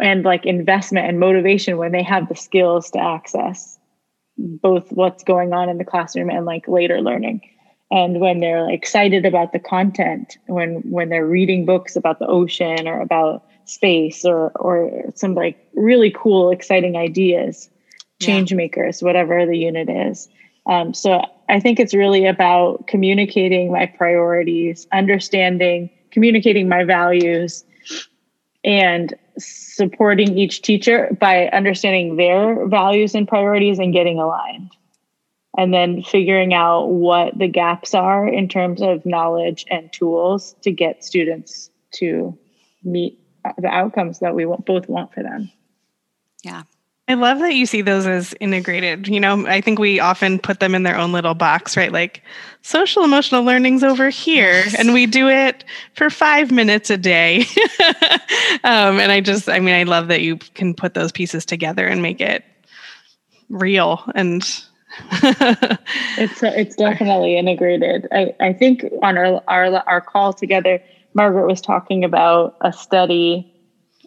[0.00, 3.78] and like investment and motivation when they have the skills to access
[4.36, 7.40] both what's going on in the classroom and like later learning
[7.90, 12.88] and when they're excited about the content when when they're reading books about the ocean
[12.88, 17.68] or about space or or some like really cool exciting ideas
[18.20, 18.56] change yeah.
[18.56, 20.28] makers whatever the unit is
[20.66, 27.64] um, so i think it's really about communicating my priorities understanding communicating my values
[28.62, 34.70] and supporting each teacher by understanding their values and priorities and getting aligned
[35.56, 40.70] and then figuring out what the gaps are in terms of knowledge and tools to
[40.70, 42.36] get students to
[42.82, 43.18] meet
[43.58, 45.50] the outcomes that we both want for them.
[46.42, 46.62] Yeah.
[47.06, 49.08] I love that you see those as integrated.
[49.08, 51.92] You know, I think we often put them in their own little box, right?
[51.92, 52.22] Like
[52.62, 54.74] social emotional learning's over here, yes.
[54.74, 57.40] and we do it for five minutes a day.
[58.64, 61.86] um, and I just, I mean, I love that you can put those pieces together
[61.86, 62.42] and make it
[63.50, 64.42] real and
[66.18, 68.06] it's it's definitely integrated.
[68.12, 70.82] I, I think on our, our our call together,
[71.14, 73.52] Margaret was talking about a study.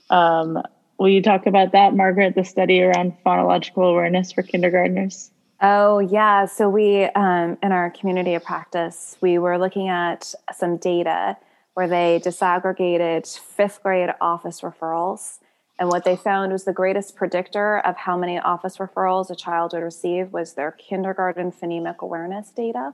[0.10, 0.62] Um,
[0.98, 2.36] will you talk about that, Margaret?
[2.36, 5.32] The study around phonological awareness for kindergartners.
[5.62, 10.78] Oh yeah, so we um, in our community of practice, we were looking at some
[10.78, 11.38] data
[11.74, 15.40] where they disaggregated fifth grade office referrals
[15.80, 19.74] and what they found was the greatest predictor of how many office referrals a child
[19.74, 22.94] would receive was their kindergarten phonemic awareness data.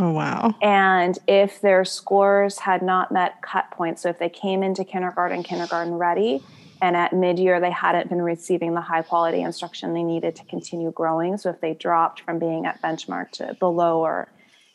[0.00, 0.54] Oh, wow.
[0.62, 5.42] And if their scores had not met cut points, so if they came into kindergarten,
[5.42, 6.42] kindergarten ready,
[6.80, 10.44] and at mid year they hadn't been receiving the high quality instruction they needed to
[10.44, 14.28] continue growing, so if they dropped from being at benchmark to below or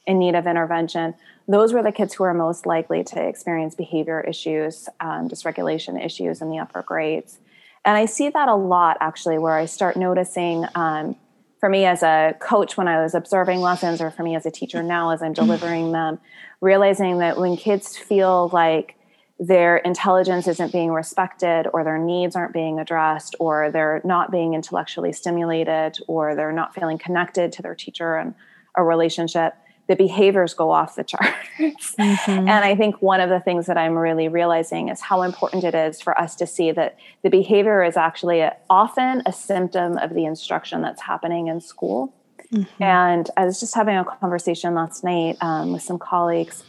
[0.06, 1.15] in need of intervention,
[1.48, 6.41] those were the kids who were most likely to experience behavior issues, um, dysregulation issues
[6.41, 7.39] in the upper grades.
[7.88, 11.15] And I see that a lot actually, where I start noticing um,
[11.62, 14.52] for me as a coach when I was observing lessons, or for me as a
[14.52, 15.45] teacher now as I'm mm-hmm.
[15.45, 16.19] delivering them,
[16.60, 18.95] realizing that when kids feel like
[19.39, 24.54] their intelligence isn't being respected, or their needs aren't being addressed, or they're not being
[24.54, 28.36] intellectually stimulated, or they're not feeling connected to their teacher and
[28.76, 29.54] a relationship,
[29.88, 31.95] the behaviors go off the charts.
[31.97, 32.30] Mm-hmm.
[32.30, 35.76] And I think one of the things that I'm really realizing is how important it
[35.76, 40.13] is for us to see that the behavior is actually a, often a symptom of
[40.13, 42.13] the instruction that's happening in school.
[42.54, 42.84] Mm-hmm.
[42.84, 46.63] And I was just having a conversation last night um, with some colleagues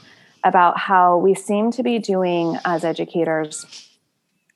[0.44, 3.88] about how we seem to be doing as educators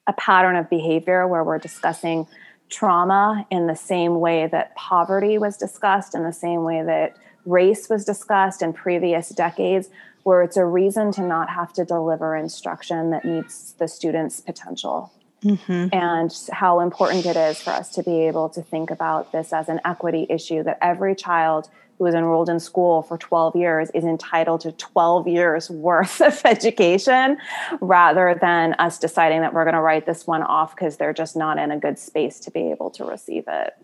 [0.07, 2.27] a pattern of behavior where we're discussing
[2.68, 7.88] trauma in the same way that poverty was discussed, in the same way that race
[7.88, 9.88] was discussed in previous decades,
[10.22, 15.12] where it's a reason to not have to deliver instruction that meets the student's potential.
[15.44, 15.88] Mm-hmm.
[15.92, 19.68] And how important it is for us to be able to think about this as
[19.68, 24.05] an equity issue that every child who is enrolled in school for 12 years is
[24.05, 27.38] entitled to 12 years worth of education
[27.81, 31.37] rather than us deciding that we're going to write this one off because they're just
[31.37, 33.74] not in a good space to be able to receive it.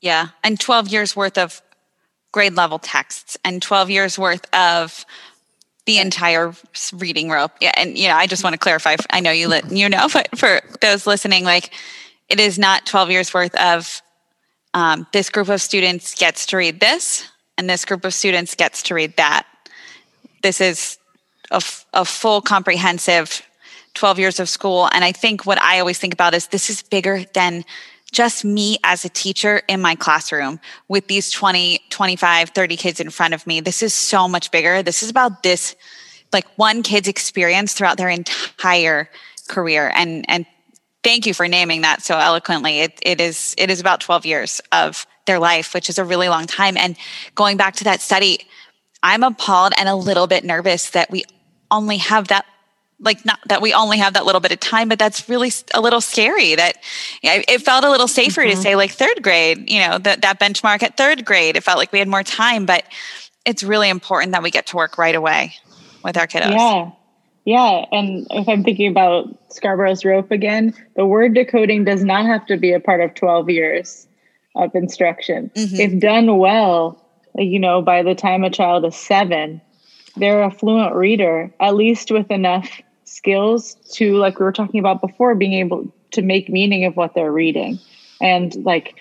[0.00, 0.28] Yeah.
[0.44, 1.62] And 12 years worth of
[2.32, 5.04] grade level texts and 12 years worth of
[5.86, 6.52] the entire
[6.92, 7.52] reading rope.
[7.60, 8.96] Yeah, and yeah, I just want to clarify.
[9.10, 11.72] I know you li- you know, but for those listening, like
[12.28, 14.02] it is not 12 years worth of
[14.74, 18.82] um, this group of students gets to read this, and this group of students gets
[18.84, 19.46] to read that.
[20.42, 20.98] This is
[21.50, 23.42] a, f- a full comprehensive
[23.94, 24.88] 12 years of school.
[24.92, 27.64] And I think what I always think about is this is bigger than
[28.12, 33.10] just me as a teacher in my classroom with these 20, 25, 30 kids in
[33.10, 33.60] front of me.
[33.60, 34.82] This is so much bigger.
[34.82, 35.76] This is about this,
[36.32, 39.10] like one kid's experience throughout their entire
[39.48, 39.92] career.
[39.94, 40.46] And, and
[41.02, 42.80] thank you for naming that so eloquently.
[42.80, 46.28] It, it is, it is about 12 years of their life, which is a really
[46.28, 46.76] long time.
[46.76, 46.96] And
[47.34, 48.40] going back to that study,
[49.02, 51.24] I'm appalled and a little bit nervous that we
[51.70, 52.46] only have that
[53.00, 55.80] like not that we only have that little bit of time but that's really a
[55.80, 56.76] little scary that
[57.22, 58.50] you know, it felt a little safer mm-hmm.
[58.50, 61.78] to say like third grade you know that that benchmark at third grade it felt
[61.78, 62.84] like we had more time but
[63.44, 65.54] it's really important that we get to work right away
[66.04, 66.90] with our kiddos yeah
[67.44, 72.44] yeah and if i'm thinking about scarborough's rope again the word decoding does not have
[72.46, 74.06] to be a part of 12 years
[74.56, 75.76] of instruction mm-hmm.
[75.76, 77.04] if done well
[77.36, 79.60] you know by the time a child is seven
[80.18, 82.68] they're a fluent reader, at least with enough
[83.18, 87.14] skills to, like we were talking about before, being able to make meaning of what
[87.14, 87.78] they're reading.
[88.20, 88.94] And like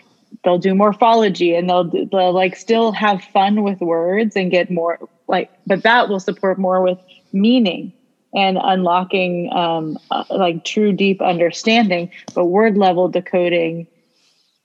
[0.43, 4.99] they'll do morphology and they'll they'll like still have fun with words and get more
[5.27, 6.99] like but that will support more with
[7.33, 7.93] meaning
[8.33, 13.87] and unlocking um, uh, like true deep understanding but word level decoding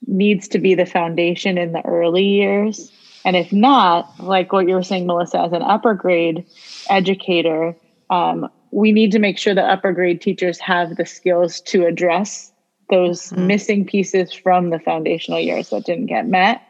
[0.05, 2.91] needs to be the foundation in the early years
[3.23, 6.45] and if not like what you were saying melissa as an upper grade
[6.89, 7.75] educator
[8.09, 12.51] um, we need to make sure that upper grade teachers have the skills to address
[12.89, 13.47] those mm-hmm.
[13.47, 16.61] missing pieces from the foundational years that didn't get met.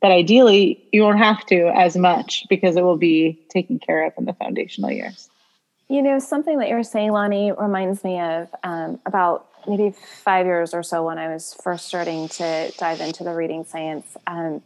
[0.00, 4.12] But ideally, you won't have to as much because it will be taken care of
[4.18, 5.28] in the foundational years.
[5.88, 10.74] You know, something that you're saying, Lonnie, reminds me of um, about maybe five years
[10.74, 14.16] or so when I was first starting to dive into the reading science.
[14.26, 14.62] Um,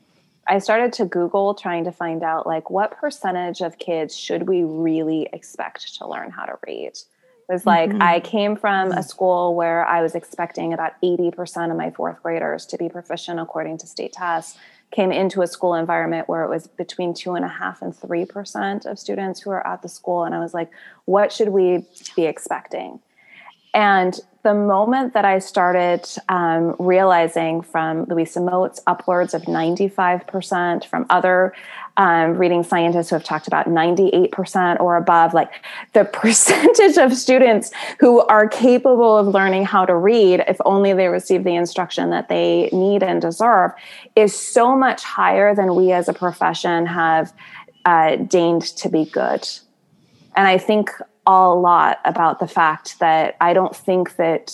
[0.51, 4.65] I started to Google trying to find out like what percentage of kids should we
[4.65, 6.89] really expect to learn how to read?
[6.89, 8.03] It was like mm-hmm.
[8.03, 12.67] I came from a school where I was expecting about 80% of my fourth graders
[12.67, 14.59] to be proficient according to state tests.
[14.91, 18.25] Came into a school environment where it was between two and a half and three
[18.25, 20.25] percent of students who are at the school.
[20.25, 20.73] And I was like,
[21.05, 21.87] what should we
[22.17, 22.99] be expecting?
[23.75, 31.05] And the moment that I started um, realizing from Louisa Moats upwards of 95%, from
[31.11, 31.55] other
[31.99, 35.51] um, reading scientists who have talked about 98% or above, like
[35.93, 41.09] the percentage of students who are capable of learning how to read, if only they
[41.09, 43.73] receive the instruction that they need and deserve,
[44.17, 47.35] is so much higher than we as a profession have
[47.85, 49.47] uh, deigned to be good.
[50.35, 50.91] And I think
[51.27, 54.53] a lot about the fact that I don't think that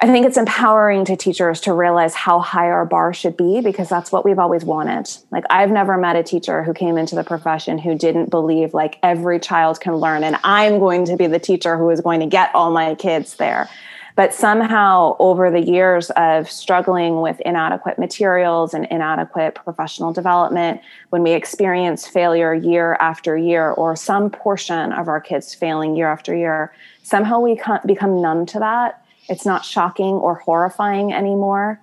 [0.00, 3.88] I think it's empowering to teachers to realize how high our bar should be because
[3.88, 5.08] that's what we've always wanted.
[5.30, 8.98] Like I've never met a teacher who came into the profession who didn't believe like
[9.04, 12.26] every child can learn and I'm going to be the teacher who is going to
[12.26, 13.68] get all my kids there.
[14.14, 21.22] But somehow, over the years of struggling with inadequate materials and inadequate professional development, when
[21.22, 26.36] we experience failure year after year, or some portion of our kids failing year after
[26.36, 29.04] year, somehow we become numb to that.
[29.28, 31.80] It's not shocking or horrifying anymore.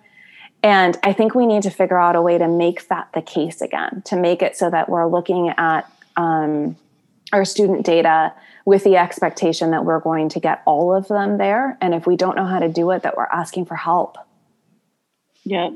[0.62, 3.62] And I think we need to figure out a way to make that the case
[3.62, 6.76] again, to make it so that we're looking at um,
[7.32, 8.34] our student data
[8.70, 11.76] with the expectation that we're going to get all of them there.
[11.82, 14.16] And if we don't know how to do it, that we're asking for help.
[15.44, 15.72] Yeah.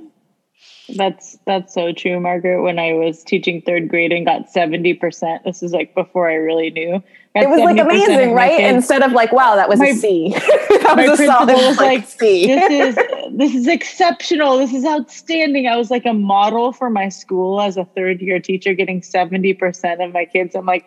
[0.96, 2.62] That's that's so true, Margaret.
[2.62, 6.70] When I was teaching third grade and got 70%, this is like before I really
[6.70, 7.02] knew.
[7.34, 8.60] It was like amazing, right?
[8.60, 8.76] Kids.
[8.76, 10.30] Instead of like, wow, that was my, a C.
[10.34, 12.46] that was a solid was like, C.
[12.46, 12.96] this is
[13.32, 14.60] this is exceptional.
[14.60, 15.68] This is outstanding.
[15.68, 20.06] I was like a model for my school as a third year teacher, getting 70%
[20.06, 20.54] of my kids.
[20.54, 20.86] I'm like,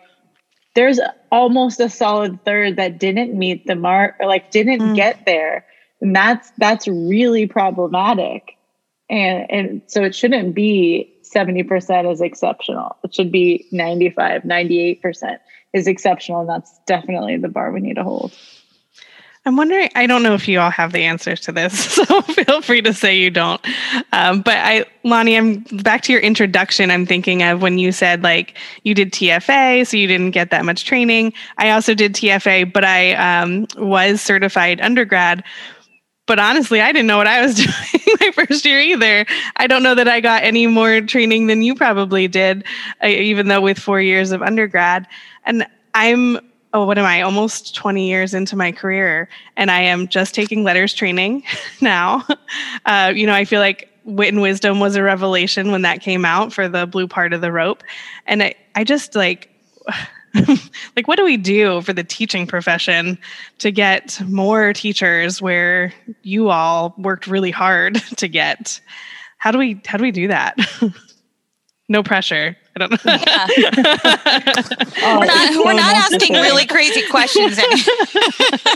[0.77, 0.99] there's
[1.31, 4.95] almost a solid third that didn't meet the mark or like didn't mm.
[4.95, 5.65] get there.
[6.01, 8.55] And that's that's really problematic.
[9.09, 12.95] And and so it shouldn't be 70% is exceptional.
[13.03, 15.39] It should be 95 98%
[15.73, 18.31] is exceptional and that's definitely the bar we need to hold
[19.47, 22.61] I'm wondering, I don't know if you all have the answers to this, so feel
[22.61, 23.61] free to say you don't.
[24.11, 26.91] Um, but I, Lonnie, I'm back to your introduction.
[26.91, 30.65] I'm thinking of when you said like you did TFA, so you didn't get that
[30.65, 31.31] much training.
[31.57, 35.45] I also did TFA, but I um, was certified undergrad.
[36.25, 39.25] But honestly, I didn't know what I was doing my first year either.
[39.55, 42.65] I don't know that I got any more training than you probably did,
[43.01, 45.07] uh, even though with four years of undergrad.
[45.45, 46.37] And I'm
[46.73, 50.63] oh, what am I, almost 20 years into my career, and I am just taking
[50.63, 51.43] LETRS training
[51.81, 52.25] now.
[52.85, 56.23] Uh, you know, I feel like Wit and Wisdom was a revelation when that came
[56.23, 57.83] out for the blue part of the rope.
[58.25, 59.49] And I, I just like,
[60.95, 63.17] like, what do we do for the teaching profession
[63.59, 65.93] to get more teachers where
[66.23, 68.79] you all worked really hard to get?
[69.37, 70.57] How do we, how do we do that?
[71.89, 72.55] No pressure.
[72.75, 72.97] I don't know.
[75.03, 77.57] oh, we're not, so we're not asking really crazy questions.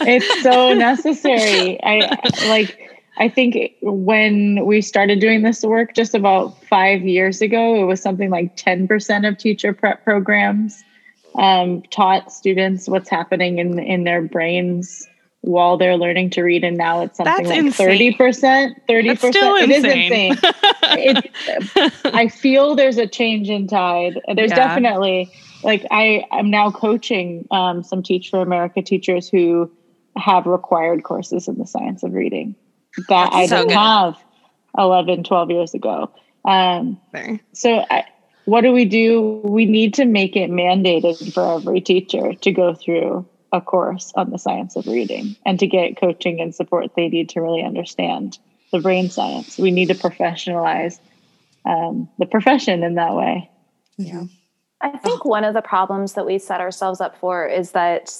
[0.03, 1.82] it's so necessary.
[1.84, 2.78] I like.
[3.18, 8.01] I think when we started doing this work just about five years ago, it was
[8.01, 10.82] something like 10% of teacher prep programs
[11.36, 15.07] um, taught students what's happening in in their brains
[15.42, 19.84] while they're learning to read and now it's something That's like 30% 30% it is
[19.84, 20.38] insane.
[20.84, 24.22] it, i feel there's a change in tide.
[24.36, 24.68] There's yeah.
[24.68, 25.32] definitely
[25.64, 29.72] like i i'm now coaching um, some teach for america teachers who
[30.16, 32.56] have required courses in the science of reading
[33.08, 33.78] that That's i so didn't good.
[33.78, 34.18] have
[34.78, 36.12] 11 12 years ago.
[36.46, 37.00] Um,
[37.54, 38.06] so I,
[38.46, 39.42] what do we do?
[39.44, 44.30] We need to make it mandated for every teacher to go through a course on
[44.30, 48.39] the science of reading and to get coaching and support they need to really understand
[48.72, 49.58] the brain science.
[49.58, 50.99] We need to professionalize
[51.66, 53.49] um, the profession in that way.
[53.97, 54.24] Yeah.
[54.80, 58.16] I think one of the problems that we set ourselves up for is that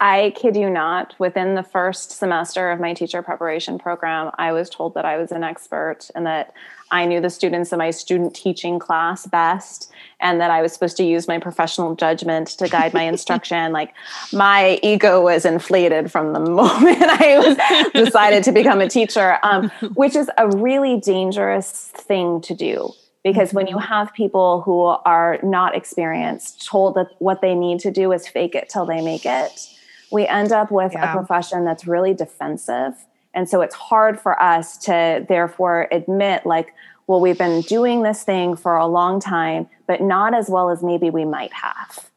[0.00, 4.68] I kid you not, within the first semester of my teacher preparation program, I was
[4.68, 6.52] told that I was an expert and that
[6.90, 9.91] I knew the students in my student teaching class best
[10.22, 13.72] and that I was supposed to use my professional judgment to guide my instruction.
[13.80, 13.94] like
[14.32, 19.70] my ego was inflated from the moment I was decided to become a teacher, um,
[19.94, 22.92] which is a really dangerous thing to do
[23.24, 23.86] because when you mm-hmm.
[23.86, 28.54] have people who are not experienced told that what they need to do is fake
[28.54, 29.68] it till they make it
[30.12, 31.10] we end up with yeah.
[31.10, 32.94] a profession that's really defensive.
[33.34, 36.74] And so it's hard for us to therefore admit, like,
[37.12, 40.82] well, we've been doing this thing for a long time, but not as well as
[40.82, 42.08] maybe we might have.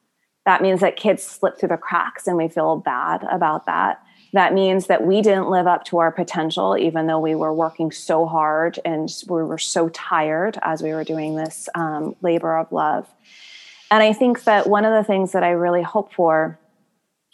[0.45, 4.01] That means that kids slip through the cracks and we feel bad about that.
[4.31, 7.91] That means that we didn't live up to our potential, even though we were working
[7.91, 12.71] so hard and we were so tired as we were doing this um, labor of
[12.71, 13.05] love.
[13.91, 16.57] And I think that one of the things that I really hope for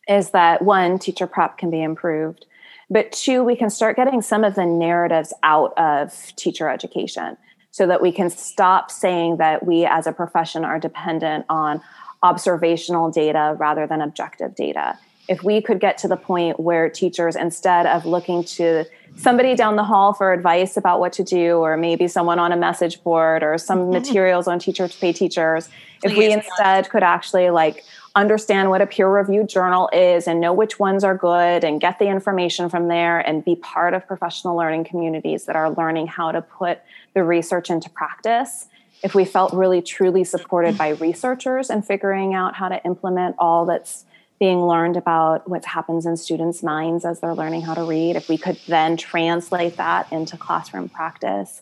[0.07, 2.47] is that one, teacher prep can be improved,
[2.89, 7.37] but two, we can start getting some of the narratives out of teacher education
[7.71, 11.81] so that we can stop saying that we as a profession are dependent on
[12.21, 14.97] observational data rather than objective data.
[15.27, 19.75] If we could get to the point where teachers, instead of looking to somebody down
[19.75, 23.43] the hall for advice about what to do, or maybe someone on a message board
[23.43, 23.91] or some mm-hmm.
[23.91, 25.69] materials on teacher to pay teachers,
[26.03, 27.83] if we instead could actually like
[28.15, 31.97] understand what a peer reviewed journal is and know which ones are good and get
[31.97, 36.31] the information from there and be part of professional learning communities that are learning how
[36.31, 36.79] to put
[37.13, 38.67] the research into practice.
[39.01, 43.65] If we felt really truly supported by researchers and figuring out how to implement all
[43.65, 44.05] that's
[44.39, 48.27] being learned about what happens in students' minds as they're learning how to read, if
[48.27, 51.61] we could then translate that into classroom practice,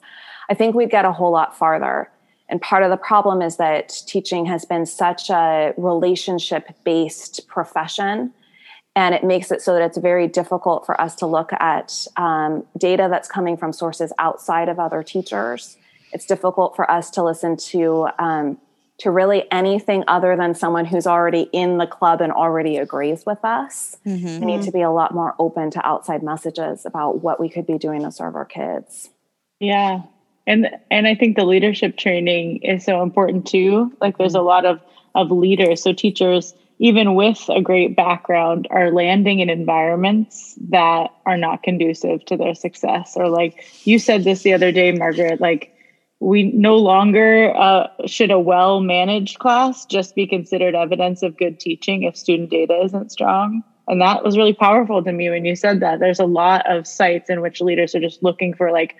[0.49, 2.09] I think we'd get a whole lot farther.
[2.49, 8.33] And part of the problem is that teaching has been such a relationship based profession.
[8.95, 12.65] And it makes it so that it's very difficult for us to look at um,
[12.77, 15.77] data that's coming from sources outside of other teachers.
[16.11, 18.57] It's difficult for us to listen to um,
[18.99, 23.43] to really anything other than someone who's already in the club and already agrees with
[23.45, 23.95] us.
[24.05, 24.39] Mm-hmm.
[24.41, 27.65] We need to be a lot more open to outside messages about what we could
[27.65, 29.09] be doing to serve our kids.
[29.59, 30.01] Yeah,
[30.49, 33.93] and and i think the leadership training is so important too.
[34.01, 34.81] Like there's a lot of
[35.15, 35.81] of leaders.
[35.81, 42.23] So teachers even with a great background are landing in environments that are not conducive
[42.25, 43.13] to their success.
[43.15, 45.71] Or like you said this the other day margaret like
[46.21, 51.59] we no longer uh, should a well managed class just be considered evidence of good
[51.59, 53.63] teaching if student data isn't strong.
[53.87, 55.99] And that was really powerful to me when you said that.
[55.99, 58.95] There's a lot of sites in which leaders are just looking for like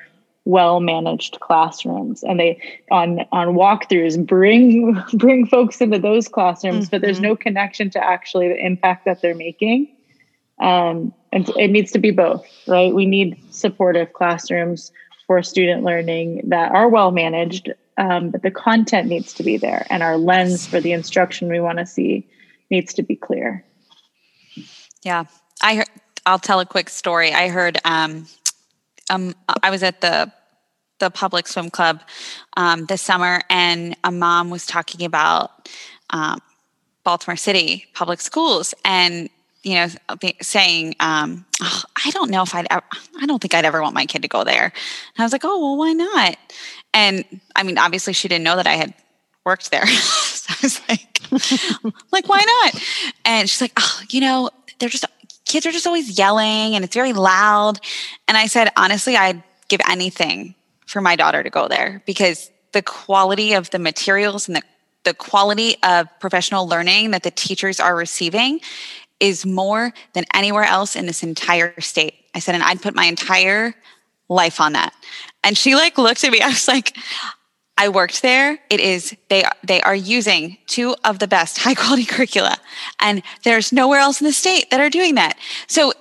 [0.50, 2.24] well managed classrooms.
[2.24, 6.91] And they on on walkthroughs bring bring folks into those classrooms mm-hmm.
[6.91, 7.28] but there's mm-hmm.
[7.28, 9.95] no connection to actually the impact that they're making.
[10.60, 12.93] Um, and it needs to be both right?
[12.93, 14.91] We need supportive classrooms
[15.28, 19.86] for student learning that are well managed um, but the content needs to be there
[19.89, 22.28] and our lens for the instruction we want to see
[22.72, 23.64] needs to be clear.
[25.04, 25.26] Yeah.
[25.62, 25.89] I heard,
[26.26, 27.34] i'll tell a quick story.
[27.34, 28.26] I heard um,
[29.10, 30.32] um, I was at the
[31.00, 32.02] the public swim club
[32.56, 35.70] um, this summer, and a mom was talking about
[36.12, 36.39] um,
[37.04, 39.30] Baltimore City public schools, and
[39.64, 39.88] you know,
[40.41, 42.84] saying, um, oh, "I don't know if I'd, ever,
[43.20, 45.43] I don't think I'd ever want my kid to go there." And I was like,
[45.43, 46.38] "Oh, well, why not?"
[46.93, 47.26] And
[47.56, 48.93] I mean, obviously, she didn't know that I had
[49.45, 52.84] worked there, so I was like, "Like, why not?"
[53.26, 55.06] And she's like, "Oh, you know, they're just."
[55.45, 57.80] Kids are just always yelling and it's very loud.
[58.28, 60.54] And I said, honestly, I'd give anything
[60.89, 64.63] for my daughter to go there because the quality of the materials and the,
[65.03, 68.59] the quality of professional learning that the teachers are receiving
[69.19, 72.15] is more than anywhere else in this entire state.
[72.33, 73.75] I said, and I'd put my entire
[74.29, 74.93] life on that.
[75.43, 76.41] And she like looked at me.
[76.43, 76.95] I was like,
[77.77, 78.59] I worked there.
[78.69, 82.57] It is they they are using two of the best high quality curricula,
[82.99, 85.37] and there's nowhere else in the state that are doing that.
[85.67, 85.93] So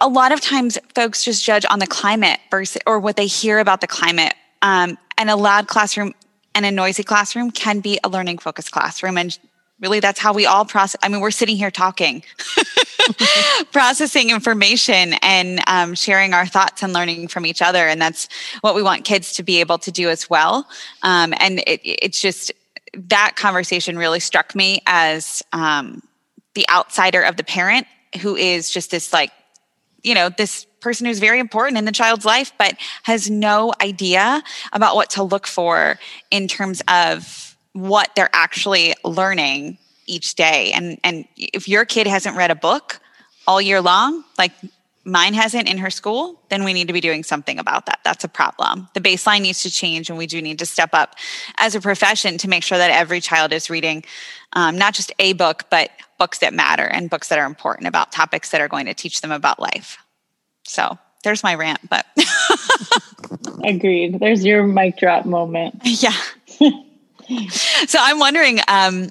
[0.00, 3.58] a lot of times folks just judge on the climate versus or what they hear
[3.58, 6.12] about the climate um, and a loud classroom
[6.54, 9.38] and a noisy classroom can be a learning focused classroom and
[9.80, 12.22] really that's how we all process i mean we're sitting here talking
[13.72, 17.86] processing information and um, sharing our thoughts and learning from each other.
[17.86, 18.28] And that's
[18.60, 20.68] what we want kids to be able to do as well.
[21.02, 22.52] Um, and it, it's just
[22.94, 26.02] that conversation really struck me as um,
[26.54, 27.86] the outsider of the parent
[28.20, 29.30] who is just this like
[30.06, 34.42] you know this person who's very important in the child's life but has no idea
[34.72, 35.98] about what to look for
[36.30, 40.72] in terms of what they're actually learning each day.
[40.72, 43.00] And and if your kid hasn't read a book
[43.46, 44.52] all year long like
[45.06, 48.24] mine hasn't in her school then we need to be doing something about that that's
[48.24, 51.14] a problem the baseline needs to change and we do need to step up
[51.58, 54.04] as a profession to make sure that every child is reading
[54.52, 58.12] um, not just a book but books that matter and books that are important about
[58.12, 59.98] topics that are going to teach them about life.
[60.64, 62.06] So there's my rant, but
[63.64, 64.18] agreed.
[64.20, 65.80] There's your mic drop moment.
[65.84, 66.16] Yeah.
[67.86, 69.08] so I'm wondering, um,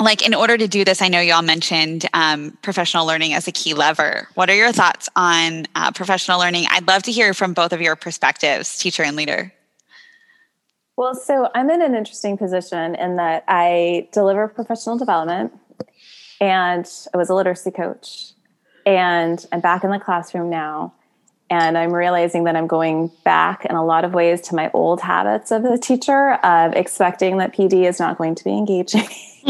[0.00, 3.52] like in order to do this, I know y'all mentioned um, professional learning as a
[3.52, 4.28] key lever.
[4.34, 6.64] What are your thoughts on uh, professional learning?
[6.70, 9.52] I'd love to hear from both of your perspectives, teacher and leader.
[10.96, 15.52] Well, so I'm in an interesting position in that I deliver professional development
[16.40, 18.32] and I was a literacy coach.
[18.86, 20.94] And I'm back in the classroom now.
[21.50, 25.00] And I'm realizing that I'm going back in a lot of ways to my old
[25.00, 29.08] habits of a teacher of expecting that PD is not going to be engaging.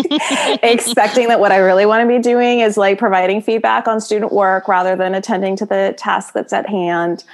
[0.63, 4.33] expecting that what I really want to be doing is like providing feedback on student
[4.33, 7.25] work rather than attending to the task that's at hand.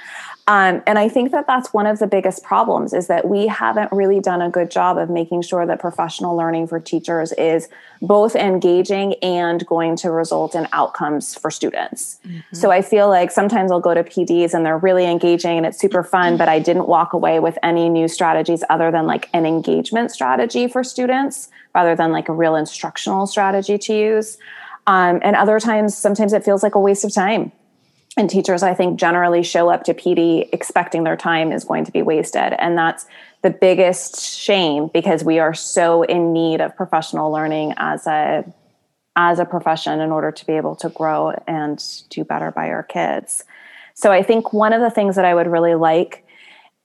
[0.49, 3.91] Um, and I think that that's one of the biggest problems is that we haven't
[3.91, 7.67] really done a good job of making sure that professional learning for teachers is
[8.01, 12.21] both engaging and going to result in outcomes for students.
[12.25, 12.55] Mm-hmm.
[12.55, 15.79] So I feel like sometimes I'll go to PDs and they're really engaging and it's
[15.79, 19.45] super fun, but I didn't walk away with any new strategies other than like an
[19.45, 24.37] engagement strategy for students rather than like a real instructional strategy to use.
[24.85, 27.51] Um, and other times, sometimes it feels like a waste of time
[28.17, 31.91] and teachers i think generally show up to pd expecting their time is going to
[31.91, 32.53] be wasted.
[32.59, 33.05] And that's
[33.41, 38.43] the biggest shame because we are so in need of professional learning as a
[39.15, 42.83] as a profession in order to be able to grow and do better by our
[42.83, 43.43] kids.
[43.93, 46.25] So i think one of the things that i would really like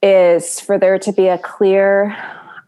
[0.03, 2.17] is for there to be a clear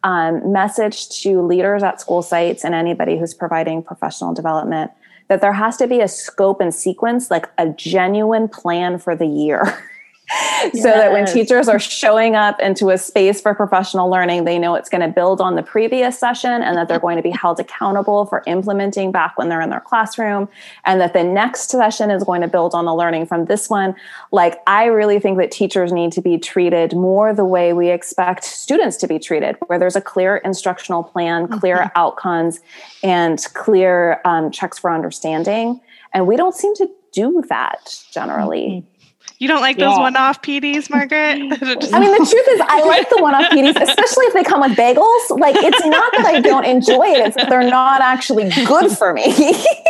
[0.04, 4.90] um, message to leaders at school sites and anybody who's providing professional development
[5.29, 9.27] that there has to be a scope and sequence, like a genuine plan for the
[9.27, 9.83] year.
[10.72, 14.75] so that when teachers are showing up into a space for professional learning, they know
[14.75, 17.61] it's going to build on the previous session and that they're going to be held
[17.61, 20.49] accountable for implementing back when they're in their classroom,
[20.85, 23.95] and that the next session is going to build on the learning from this one.
[24.33, 28.45] Like, I really think that teachers need to be treated more the way we expect
[28.45, 31.99] students to be treated, where there's a clear instructional plan, clear mm-hmm.
[31.99, 32.61] outcomes,
[33.03, 35.81] and clear um, checks for understanding.
[36.14, 38.68] And we don't seem to do that generally.
[38.68, 38.93] Mm-hmm.
[39.39, 41.35] You don't like those one-off PDs, Margaret?
[41.93, 44.76] I mean, the truth is, I like the one-off PDs, especially if they come with
[44.76, 45.39] bagels.
[45.39, 49.12] Like, it's not that I don't enjoy it; it's that they're not actually good for
[49.12, 49.24] me.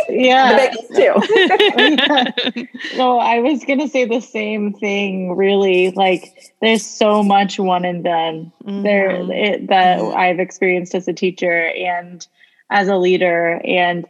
[0.09, 2.97] Yeah, the bagels too.
[2.97, 5.35] no, I was gonna say the same thing.
[5.35, 8.81] Really, like, there's so much one and done mm-hmm.
[8.81, 10.17] there it, that mm-hmm.
[10.17, 12.25] I've experienced as a teacher and
[12.71, 14.05] as a leader, and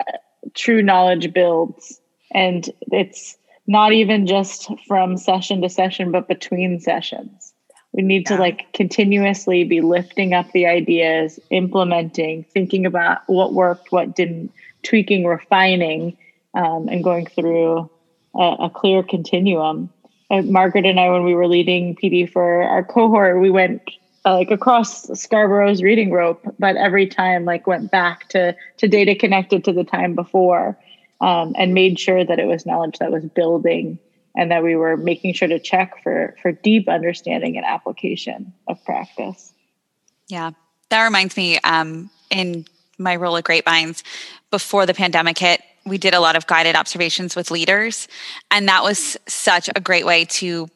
[0.00, 0.16] uh,
[0.54, 2.00] true knowledge builds,
[2.32, 7.52] and it's not even just from session to session, but between sessions.
[7.92, 8.36] We need yeah.
[8.36, 14.52] to like continuously be lifting up the ideas, implementing, thinking about what worked, what didn't,
[14.82, 16.16] tweaking, refining,
[16.54, 17.90] um, and going through
[18.34, 19.90] a, a clear continuum.
[20.30, 23.82] Uh, Margaret and I, when we were leading PD for our cohort, we went
[24.24, 29.14] uh, like across Scarborough's reading rope, but every time like went back to to data
[29.14, 30.78] connected to the time before
[31.20, 33.98] um, and made sure that it was knowledge that was building
[34.36, 38.82] and that we were making sure to check for for deep understanding and application of
[38.84, 39.52] practice.
[40.28, 40.52] Yeah
[40.90, 42.66] that reminds me um, in
[42.98, 44.04] my role at Great Minds
[44.50, 48.06] before the pandemic hit we did a lot of guided observations with leaders
[48.50, 50.68] and that was such a great way to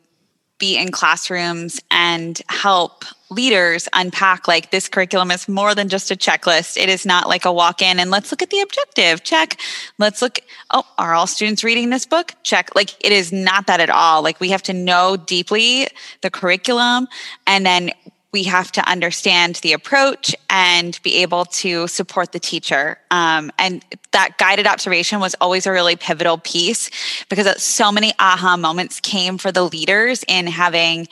[0.58, 6.16] be in classrooms and help leaders unpack like this curriculum is more than just a
[6.16, 6.76] checklist.
[6.76, 9.24] It is not like a walk in and let's look at the objective.
[9.24, 9.58] Check.
[9.98, 10.38] Let's look.
[10.70, 12.32] Oh, are all students reading this book?
[12.44, 12.74] Check.
[12.74, 14.22] Like it is not that at all.
[14.22, 15.88] Like we have to know deeply
[16.20, 17.08] the curriculum
[17.46, 17.90] and then
[18.34, 22.98] we have to understand the approach and be able to support the teacher.
[23.12, 26.90] Um, and that guided observation was always a really pivotal piece
[27.28, 31.06] because so many aha moments came for the leaders in having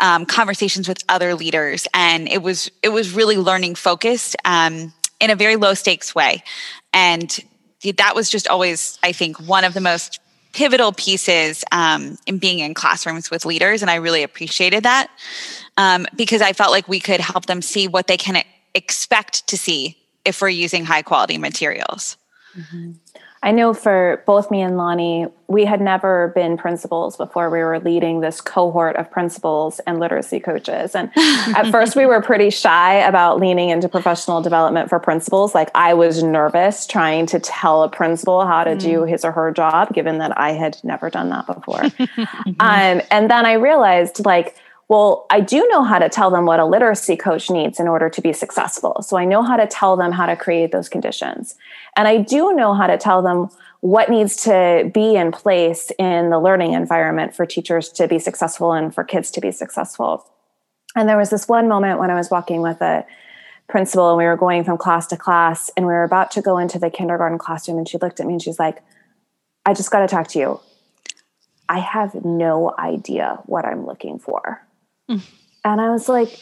[0.00, 5.30] um, conversations with other leaders, and it was it was really learning focused um, in
[5.30, 6.44] a very low stakes way.
[6.92, 7.34] And
[7.96, 10.20] that was just always, I think, one of the most
[10.56, 13.82] pivotal pieces um, in being in classrooms with leaders.
[13.82, 15.10] And I really appreciated that
[15.76, 18.42] um, because I felt like we could help them see what they can
[18.74, 22.16] expect to see if we're using high quality materials.
[22.56, 22.92] Mm-hmm.
[23.46, 27.78] I know for both me and Lonnie, we had never been principals before we were
[27.78, 30.96] leading this cohort of principals and literacy coaches.
[30.96, 35.54] And at first, we were pretty shy about leaning into professional development for principals.
[35.54, 38.80] Like, I was nervous trying to tell a principal how to mm.
[38.80, 41.84] do his or her job, given that I had never done that before.
[42.58, 44.56] um, and then I realized, like,
[44.88, 48.08] well, I do know how to tell them what a literacy coach needs in order
[48.08, 49.02] to be successful.
[49.02, 51.56] So I know how to tell them how to create those conditions.
[51.96, 53.48] And I do know how to tell them
[53.80, 58.72] what needs to be in place in the learning environment for teachers to be successful
[58.72, 60.24] and for kids to be successful.
[60.94, 63.04] And there was this one moment when I was walking with a
[63.68, 66.58] principal and we were going from class to class and we were about to go
[66.58, 68.82] into the kindergarten classroom and she looked at me and she's like,
[69.64, 70.60] I just got to talk to you.
[71.68, 74.65] I have no idea what I'm looking for.
[75.10, 75.22] Mm.
[75.64, 76.38] And I was like,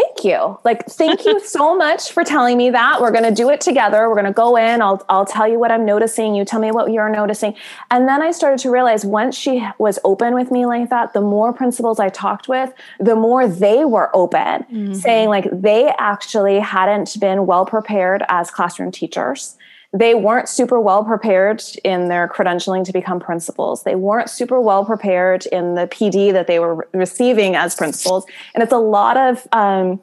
[0.00, 0.58] thank you.
[0.64, 3.00] Like, thank you so much for telling me that.
[3.00, 4.08] We're going to do it together.
[4.08, 4.82] We're going to go in.
[4.82, 6.34] I'll, I'll tell you what I'm noticing.
[6.34, 7.54] You tell me what you're noticing.
[7.90, 11.20] And then I started to realize once she was open with me like that, the
[11.20, 14.94] more principals I talked with, the more they were open, mm-hmm.
[14.94, 19.56] saying like they actually hadn't been well prepared as classroom teachers
[19.92, 23.82] they weren't super well prepared in their credentialing to become principals.
[23.82, 28.24] They weren't super well prepared in the PD that they were receiving as principals.
[28.54, 30.00] And it's a lot of, um,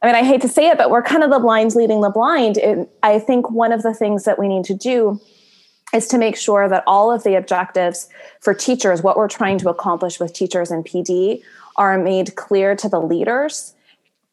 [0.00, 2.10] I mean, I hate to say it, but we're kind of the blind leading the
[2.10, 2.56] blind.
[2.56, 5.20] It, I think one of the things that we need to do
[5.92, 8.08] is to make sure that all of the objectives
[8.40, 11.42] for teachers, what we're trying to accomplish with teachers and PD,
[11.76, 13.74] are made clear to the leaders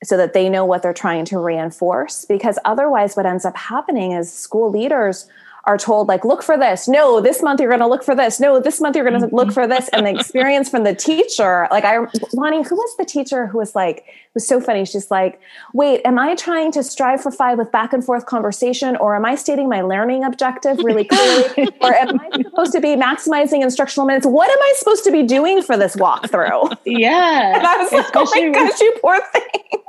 [0.03, 4.11] so that they know what they're trying to reinforce because otherwise what ends up happening
[4.11, 5.27] is school leaders
[5.65, 6.87] are told like look for this.
[6.87, 8.39] No this month you're going to look for this.
[8.39, 9.35] No this month you're going to mm-hmm.
[9.35, 9.87] look for this.
[9.89, 11.97] And the experience from the teacher like i
[12.33, 14.83] lonnie who was the teacher who was like it was so funny?
[14.85, 15.39] She's like
[15.73, 19.25] wait am i trying to strive for five with back and forth conversation or am
[19.25, 24.05] i stating my learning objective really clearly or am i supposed to be maximizing instructional
[24.05, 24.25] minutes?
[24.25, 26.77] What am i supposed to be doing for this walkthrough?
[26.85, 27.57] Yeah.
[27.57, 29.82] And i was like oh my gosh you poor thing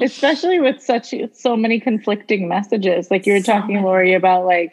[0.00, 4.72] especially with such so many conflicting messages like you were talking lori about like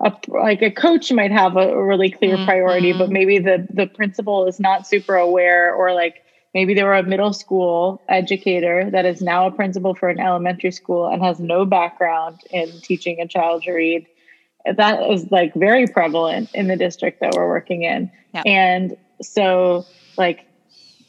[0.00, 2.46] a like a coach might have a really clear mm-hmm.
[2.46, 6.22] priority but maybe the the principal is not super aware or like
[6.54, 10.72] maybe they were a middle school educator that is now a principal for an elementary
[10.72, 14.06] school and has no background in teaching a child to read
[14.76, 18.42] that is like very prevalent in the district that we're working in yeah.
[18.46, 19.84] and so
[20.16, 20.46] like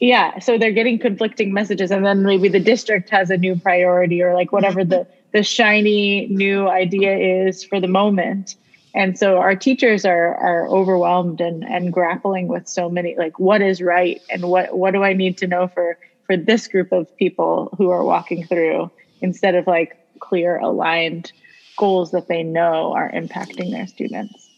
[0.02, 4.22] yeah so they're getting conflicting messages and then maybe the district has a new priority
[4.22, 8.56] or like whatever the the shiny new idea is for the moment.
[8.94, 13.62] And so our teachers are are overwhelmed and and grappling with so many like what
[13.62, 17.08] is right and what what do i need to know for for this group of
[17.16, 18.92] people who are walking through
[19.22, 21.32] instead of like clear aligned
[21.78, 24.51] goals that they know are impacting their students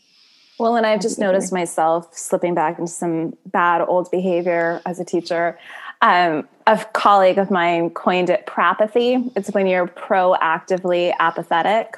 [0.63, 5.03] well, and I've just noticed myself slipping back into some bad old behavior as a
[5.03, 5.59] teacher.
[6.01, 9.29] Um, a colleague of mine coined it propathy.
[9.35, 11.97] It's when you're proactively apathetic.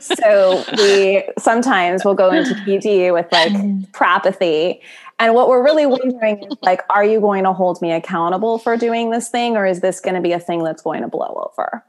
[0.00, 4.80] so we sometimes will go into PD with like propathy.
[5.20, 8.76] And what we're really wondering is like, are you going to hold me accountable for
[8.76, 11.48] doing this thing, or is this going to be a thing that's going to blow
[11.56, 11.84] over?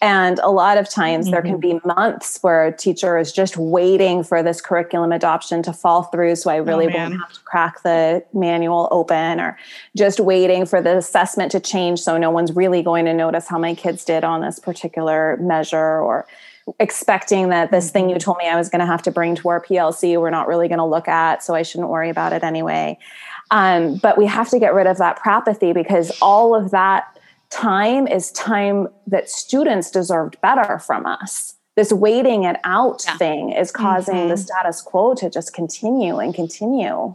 [0.00, 1.32] And a lot of times mm-hmm.
[1.32, 1.78] there can mm-hmm.
[1.78, 6.36] be months where a teacher is just waiting for this curriculum adoption to fall through.
[6.36, 9.58] So I really oh, won't have to crack the manual open or
[9.96, 12.00] just waiting for the assessment to change.
[12.00, 16.00] So no one's really going to notice how my kids did on this particular measure
[16.00, 16.26] or
[16.78, 18.24] expecting that this thing you mm-hmm.
[18.24, 20.68] told me I was going to have to bring to our PLC, we're not really
[20.68, 21.42] going to look at.
[21.42, 22.98] So I shouldn't worry about it anyway.
[23.50, 27.17] Um, but we have to get rid of that propathy because all of that
[27.50, 31.54] time is time that students deserved better from us.
[31.76, 33.16] This waiting it out yeah.
[33.16, 34.28] thing is causing mm-hmm.
[34.30, 37.14] the status quo to just continue and continue.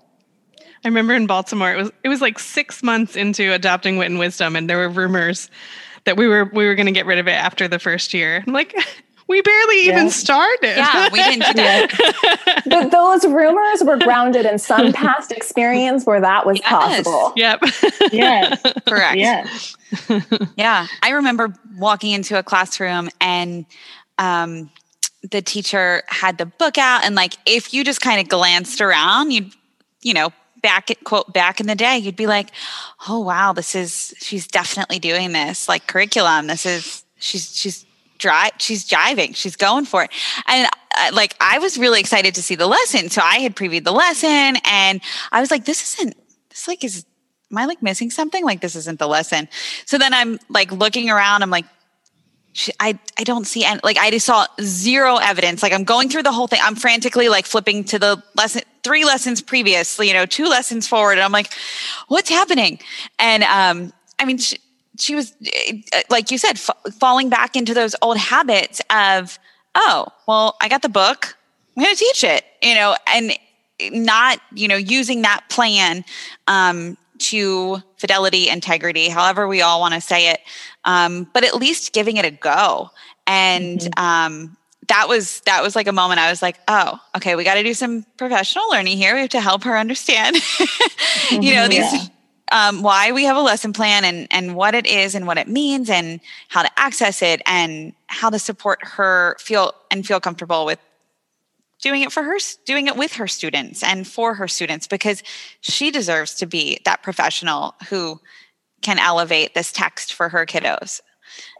[0.86, 4.19] I remember in Baltimore, it was it was like six months into adopting wit and
[4.19, 5.49] wisdom, and there were rumors
[6.05, 8.43] that we were we were going to get rid of it after the first year.
[8.45, 8.75] I'm like,
[9.28, 9.93] we barely yeah.
[9.93, 10.76] even started.
[10.76, 12.65] Yeah, we didn't do it.
[12.65, 16.69] but those rumors were grounded in some past experience where that was yes.
[16.69, 17.34] possible.
[17.36, 17.61] Yep.
[18.11, 18.61] yes.
[18.88, 19.17] Correct.
[19.17, 19.76] Yes.
[20.55, 20.88] yeah.
[21.01, 23.65] I remember walking into a classroom and
[24.17, 24.69] um,
[25.32, 29.32] the teacher had the book out and like if you just kind of glanced around,
[29.32, 29.51] you'd,
[30.01, 32.49] you know, back at quote back in the day, you'd be like,
[33.07, 36.47] oh wow, this is she's definitely doing this like curriculum.
[36.47, 37.86] This is she's she's
[38.24, 40.11] drive she's jiving she's going for it
[40.47, 43.09] and uh, like I was really excited to see the lesson.
[43.09, 45.01] So I had previewed the lesson and
[45.32, 46.15] I was like, this isn't,
[46.49, 47.05] this like is,
[47.51, 48.43] am I like missing something?
[48.43, 49.47] Like this isn't the lesson.
[49.86, 51.65] So then I'm like looking around, I'm like,
[52.80, 55.63] I, I don't see any, like I just saw zero evidence.
[55.63, 56.59] Like I'm going through the whole thing.
[56.61, 61.13] I'm frantically like flipping to the lesson, three lessons previously, you know, two lessons forward.
[61.13, 61.51] And I'm like,
[62.07, 62.80] what's happening?
[63.17, 64.57] And, um, I mean, she,
[65.03, 65.33] she was,
[65.93, 69.37] uh, like you said, f- falling back into those old habits of,
[69.75, 71.35] oh, well, I got the book.
[71.75, 73.37] I'm going to teach it, you know, and
[73.91, 76.05] not, you know, using that plan,
[76.47, 80.41] um, to fidelity, integrity, however we all want to say it,
[80.83, 82.89] um, but at least giving it a go.
[83.25, 84.03] And mm-hmm.
[84.03, 84.57] um,
[84.89, 87.63] that was that was like a moment I was like, oh, okay, we got to
[87.63, 89.13] do some professional learning here.
[89.13, 90.37] We have to help her understand,
[91.31, 91.91] you know, these.
[91.93, 92.07] Yeah.
[92.51, 95.47] Um, why we have a lesson plan and and what it is and what it
[95.47, 96.19] means and
[96.49, 100.77] how to access it and how to support her feel and feel comfortable with
[101.79, 105.23] doing it for her doing it with her students and for her students because
[105.61, 108.19] she deserves to be that professional who
[108.81, 111.01] can elevate this text for her kiddos.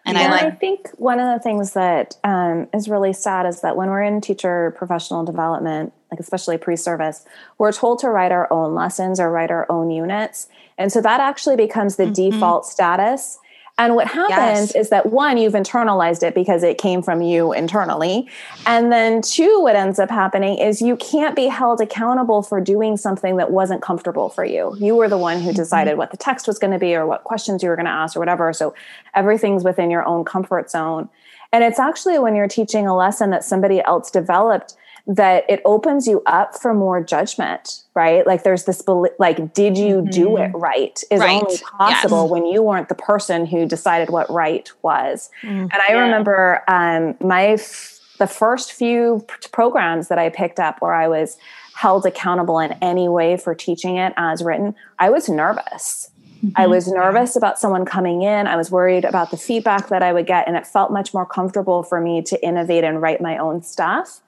[0.06, 3.46] And yeah, I, like- I think one of the things that um, is really sad
[3.46, 7.26] is that when we're in teacher professional development, like especially pre-service,
[7.58, 10.48] we're told to write our own lessons or write our own units,
[10.78, 12.32] and so that actually becomes the mm-hmm.
[12.32, 13.40] default status.
[13.80, 14.76] And what happens yes.
[14.76, 18.30] is that one, you've internalized it because it came from you internally.
[18.68, 22.98] And then two, what ends up happening is you can't be held accountable for doing
[22.98, 24.76] something that wasn't comfortable for you.
[24.78, 25.56] You were the one who mm-hmm.
[25.56, 27.92] decided what the text was going to be or what questions you were going to
[27.92, 28.54] ask or whatever.
[28.54, 28.76] So
[29.16, 31.10] everything's within your own comfort zone.
[31.52, 34.76] And it's actually when you're teaching a lesson that somebody else developed
[35.06, 38.26] that it opens you up for more judgment, right?
[38.26, 38.82] Like there's this
[39.20, 40.10] like, did you mm-hmm.
[40.10, 41.02] do it right?
[41.12, 41.44] Is right.
[41.44, 42.32] only possible yes.
[42.32, 45.30] when you weren't the person who decided what right was.
[45.42, 45.64] Mm-hmm.
[45.64, 45.98] And I yeah.
[45.98, 51.10] remember um, my f- the first few p- programs that I picked up where I
[51.10, 51.38] was
[51.76, 56.12] held accountable in any way for teaching it as written, I was nervous.
[56.38, 56.52] Mm-hmm.
[56.56, 58.48] I was nervous about someone coming in.
[58.48, 61.26] I was worried about the feedback that I would get, and it felt much more
[61.26, 64.22] comfortable for me to innovate and write my own stuff.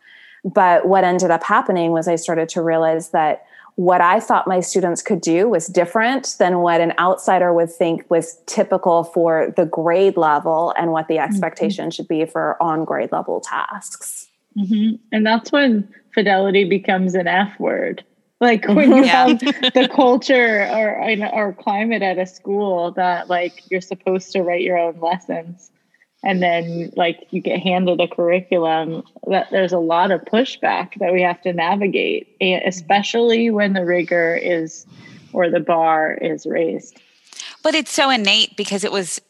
[0.45, 4.61] But what ended up happening was I started to realize that what I thought my
[4.61, 9.65] students could do was different than what an outsider would think was typical for the
[9.65, 11.29] grade level and what the mm-hmm.
[11.29, 11.89] expectation mm-hmm.
[11.89, 14.29] should be for on grade level tasks.
[14.57, 14.95] Mm-hmm.
[15.11, 18.05] And that's when fidelity becomes an F word.
[18.39, 19.27] Like when you yeah.
[19.27, 21.01] have the culture or
[21.33, 25.71] or climate at a school that like you're supposed to write your own lessons
[26.25, 31.13] and then like you get handed a curriculum that there's a lot of pushback that
[31.13, 34.85] we have to navigate especially when the rigor is
[35.31, 36.99] or the bar is raised
[37.63, 39.21] but it's so innate because it was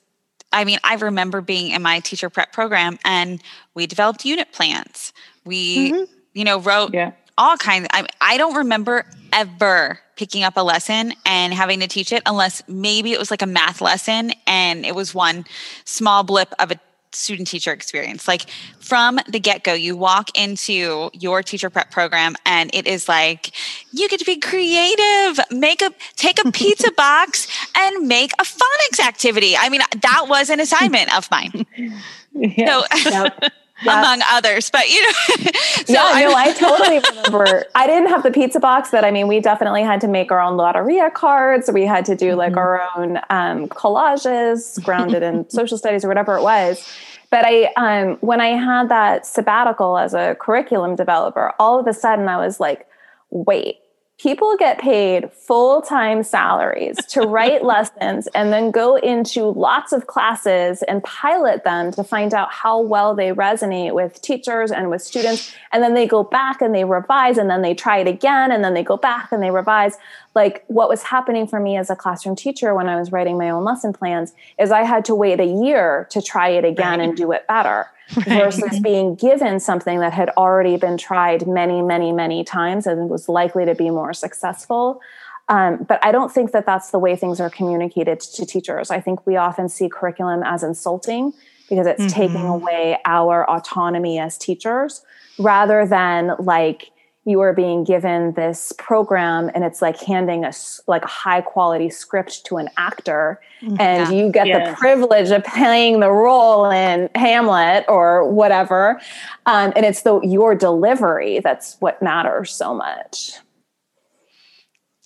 [0.53, 3.43] i mean i remember being in my teacher prep program and
[3.75, 6.03] we developed unit plans we mm-hmm.
[6.33, 7.11] you know wrote yeah.
[7.37, 12.11] all kinds I, I don't remember ever picking up a lesson and having to teach
[12.11, 15.45] it unless maybe it was like a math lesson and it was one
[15.83, 16.79] small blip of a
[17.11, 18.27] student teacher experience.
[18.27, 23.07] Like from the get go, you walk into your teacher prep program and it is
[23.07, 23.51] like,
[23.91, 29.05] you get to be creative, make a, take a pizza box and make a phonics
[29.05, 29.55] activity.
[29.57, 31.65] I mean, that was an assignment of mine.
[32.37, 32.81] Yeah.
[32.81, 33.53] So, yep.
[33.93, 34.69] Among others.
[34.69, 35.11] But you know,
[35.85, 37.65] so yeah, I, no, I totally remember.
[37.75, 40.39] I didn't have the pizza box, but I mean, we definitely had to make our
[40.39, 41.69] own lotteria cards.
[41.71, 42.59] We had to do like mm-hmm.
[42.59, 46.87] our own um, collages, grounded in social studies or whatever it was.
[47.29, 51.93] But I, um, when I had that sabbatical as a curriculum developer, all of a
[51.93, 52.87] sudden I was like,
[53.29, 53.77] wait,
[54.17, 60.07] people get paid full time salaries to write lessons and then go into lots of
[60.07, 65.01] classes and pilot them to find out how well they resonate with teachers and with
[65.01, 65.53] students.
[65.73, 68.63] And then they go back and they revise and then they try it again and
[68.63, 69.97] then they go back and they revise.
[70.33, 73.49] Like what was happening for me as a classroom teacher when I was writing my
[73.49, 77.17] own lesson plans is I had to wait a year to try it again and
[77.17, 77.87] do it better
[78.17, 78.25] right.
[78.25, 83.27] versus being given something that had already been tried many, many, many times and was
[83.27, 85.01] likely to be more successful.
[85.47, 88.89] Um, but I don't think that that's the way things are communicated to teachers.
[88.89, 91.33] I think we often see curriculum as insulting
[91.69, 92.19] because it's mm-hmm.
[92.19, 95.03] taking away our autonomy as teachers
[95.37, 96.91] rather than like
[97.25, 100.53] you are being given this program and it's like handing a
[100.87, 104.11] like a high quality script to an actor mm, and yeah.
[104.11, 104.69] you get yes.
[104.69, 109.01] the privilege of playing the role in hamlet or whatever
[109.47, 113.33] um, and it's the your delivery that's what matters so much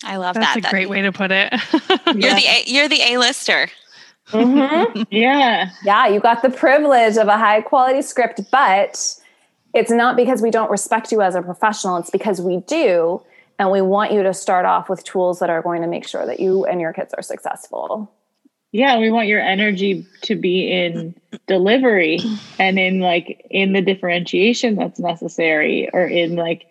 [0.04, 1.52] i love that's that a great way to put it
[2.14, 3.68] you're the a, you're the a-lister
[4.28, 5.02] mm-hmm.
[5.10, 9.19] yeah yeah you got the privilege of a high quality script but
[9.74, 13.22] it's not because we don't respect you as a professional, it's because we do.
[13.58, 16.24] And we want you to start off with tools that are going to make sure
[16.24, 18.10] that you and your kids are successful.
[18.72, 21.14] Yeah, we want your energy to be in
[21.46, 22.20] delivery
[22.58, 26.66] and in like in the differentiation that's necessary or in like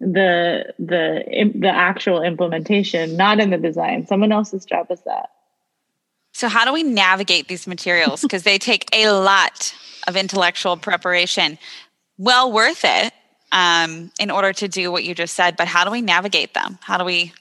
[0.00, 4.06] the the the actual implementation, not in the design.
[4.06, 5.30] Someone else's job is that.
[6.32, 9.74] So how do we navigate these materials because they take a lot
[10.06, 11.58] of intellectual preparation.
[12.22, 13.12] Well worth it
[13.50, 16.78] um, in order to do what you just said, but how do we navigate them?
[16.80, 17.32] How do we?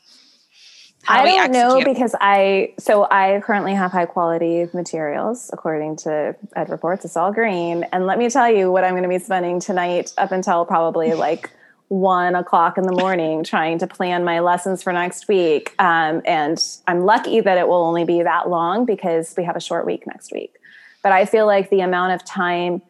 [1.04, 5.98] How I do not know because I so I currently have high quality materials according
[5.98, 7.06] to EdReports.
[7.06, 10.14] It's all green, and let me tell you what I'm going to be spending tonight
[10.18, 11.52] up until probably like
[11.90, 15.76] one o'clock in the morning trying to plan my lessons for next week.
[15.78, 16.58] Um, and
[16.88, 20.08] I'm lucky that it will only be that long because we have a short week
[20.08, 20.56] next week.
[21.04, 22.82] But I feel like the amount of time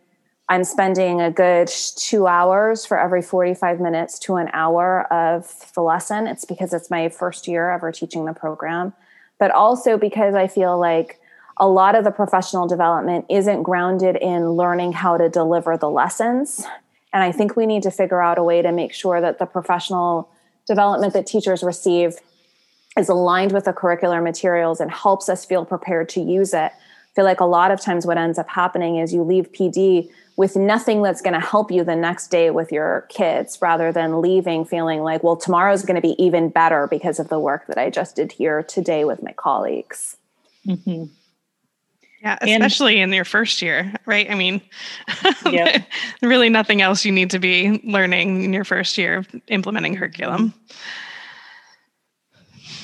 [0.52, 5.82] I'm spending a good two hours for every 45 minutes to an hour of the
[5.82, 6.28] lesson.
[6.28, 8.92] It's because it's my first year ever teaching the program,
[9.40, 11.22] but also because I feel like
[11.56, 16.66] a lot of the professional development isn't grounded in learning how to deliver the lessons.
[17.14, 19.46] And I think we need to figure out a way to make sure that the
[19.46, 20.30] professional
[20.68, 22.16] development that teachers receive
[22.98, 26.74] is aligned with the curricular materials and helps us feel prepared to use it.
[26.74, 30.10] I feel like a lot of times what ends up happening is you leave PD
[30.38, 34.22] with nothing that's going to help you the next day with your kids rather than
[34.22, 37.78] leaving feeling like, well, tomorrow's going to be even better because of the work that
[37.78, 40.18] I just did here today with my colleagues.
[40.66, 41.06] Mm-hmm.
[42.22, 44.30] Yeah, especially and, in your first year, right?
[44.30, 44.62] I mean,
[45.46, 45.88] yep.
[46.22, 50.54] really nothing else you need to be learning in your first year of implementing curriculum.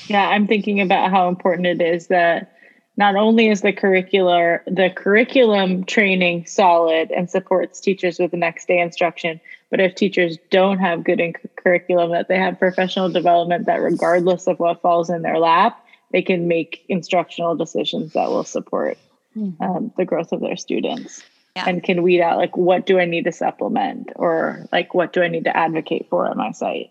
[0.08, 2.57] Yeah, I'm thinking about how important it is that
[2.98, 8.68] not only is the curricular the curriculum training solid and supports teachers with the next
[8.68, 9.40] day instruction
[9.70, 14.46] but if teachers don't have good in- curriculum that they have professional development that regardless
[14.46, 15.82] of what falls in their lap
[16.12, 18.98] they can make instructional decisions that will support
[19.34, 19.62] mm-hmm.
[19.62, 21.22] um, the growth of their students
[21.56, 21.64] yeah.
[21.66, 25.22] and can weed out like what do i need to supplement or like what do
[25.22, 26.90] i need to advocate for at my site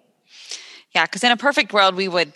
[0.95, 2.31] yeah because in a perfect world we would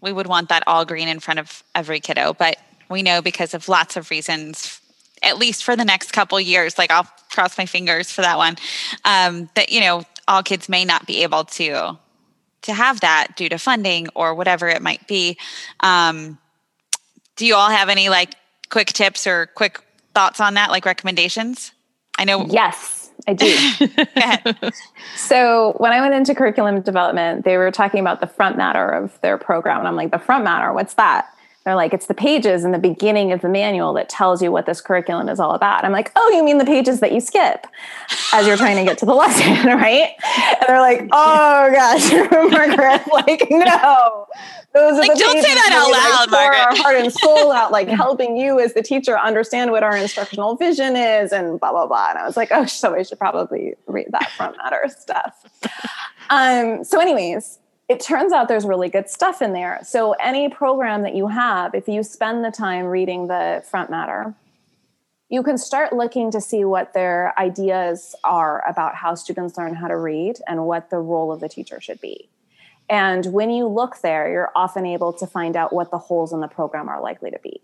[0.00, 2.56] we would want that all green in front of every kiddo but
[2.90, 4.80] we know because of lots of reasons
[5.22, 8.56] at least for the next couple years like i'll cross my fingers for that one
[9.04, 11.96] um, that you know all kids may not be able to
[12.62, 15.38] to have that due to funding or whatever it might be
[15.80, 16.38] um,
[17.36, 18.34] do you all have any like
[18.68, 19.80] quick tips or quick
[20.14, 21.72] thoughts on that like recommendations
[22.18, 23.54] i know yes I do.
[25.16, 29.20] so when I went into curriculum development, they were talking about the front matter of
[29.20, 29.80] their program.
[29.80, 31.26] And I'm like, the front matter, what's that?
[31.70, 34.66] They're like it's the pages in the beginning of the manual that tells you what
[34.66, 35.84] this curriculum is all about.
[35.84, 37.64] I'm like oh you mean the pages that you skip
[38.32, 40.10] as you're trying to get to the lesson right?
[40.36, 42.12] And they're like oh gosh
[42.50, 44.26] margaret like no
[44.72, 46.60] those like, are the don't say that out loud like, Margaret.
[46.60, 50.56] our heart and soul out like helping you as the teacher understand what our instructional
[50.56, 52.10] vision is and blah blah blah.
[52.10, 55.44] And i was like oh so i should probably read that front matter stuff.
[56.30, 57.60] Um so anyways
[57.90, 59.80] it turns out there's really good stuff in there.
[59.82, 64.32] So, any program that you have, if you spend the time reading the front matter,
[65.28, 69.88] you can start looking to see what their ideas are about how students learn how
[69.88, 72.28] to read and what the role of the teacher should be.
[72.88, 76.38] And when you look there, you're often able to find out what the holes in
[76.38, 77.60] the program are likely to be.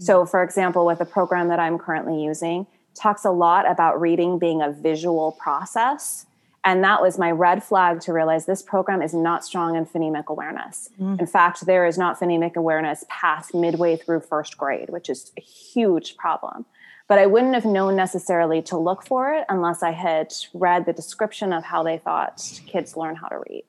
[0.00, 0.30] So, mm-hmm.
[0.30, 2.66] for example, with the program that I'm currently using,
[2.96, 6.26] talks a lot about reading being a visual process
[6.64, 10.26] and that was my red flag to realize this program is not strong in phonemic
[10.26, 10.90] awareness.
[11.00, 11.20] Mm.
[11.20, 15.40] In fact, there is not phonemic awareness past midway through first grade, which is a
[15.40, 16.66] huge problem.
[17.06, 20.92] But I wouldn't have known necessarily to look for it unless I had read the
[20.92, 23.64] description of how they thought kids learn how to read.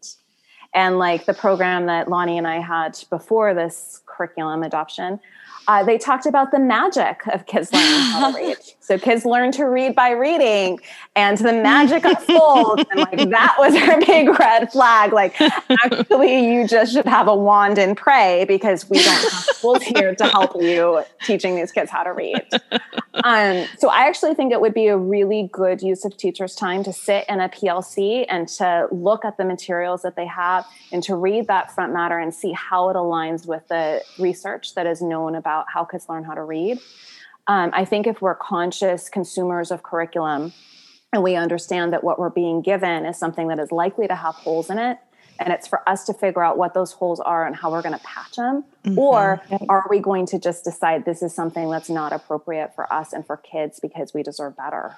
[0.73, 5.19] And like the program that Lonnie and I had before this curriculum adoption,
[5.69, 8.57] uh, they talked about the magic of kids learning how to read.
[8.79, 10.79] So kids learn to read by reading,
[11.15, 12.85] and the magic unfolds.
[12.89, 15.13] and like that was her big red flag.
[15.13, 19.83] Like, actually, you just should have a wand and pray because we don't have tools
[19.83, 22.41] here to help you teaching these kids how to read.
[23.23, 26.83] Um, so I actually think it would be a really good use of teachers' time
[26.83, 31.03] to sit in a PLC and to look at the materials that they have and
[31.03, 35.01] to read that front matter and see how it aligns with the research that is
[35.01, 36.79] known about how kids learn how to read.
[37.47, 40.53] Um, I think if we're conscious consumers of curriculum
[41.11, 44.35] and we understand that what we're being given is something that is likely to have
[44.35, 44.97] holes in it,
[45.39, 47.97] and it's for us to figure out what those holes are and how we're going
[47.97, 48.99] to patch them mm-hmm.
[48.99, 53.13] or are we going to just decide this is something that's not appropriate for us
[53.13, 54.97] and for kids because we deserve better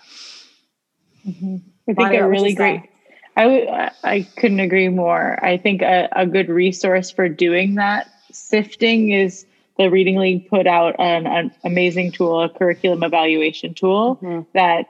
[1.27, 1.57] Mm-hmm.
[1.89, 2.89] I think a really great.
[3.37, 3.67] I, w-
[4.03, 5.43] I couldn't agree more.
[5.43, 9.45] I think a, a good resource for doing that sifting is
[9.81, 14.41] the Reading League put out an, an amazing tool, a curriculum evaluation tool mm-hmm.
[14.53, 14.85] that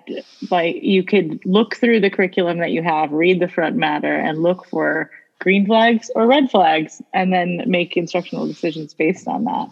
[0.50, 4.44] like you could look through the curriculum that you have, read the front matter, and
[4.44, 9.70] look for green flags or red flags, and then make instructional decisions based on that.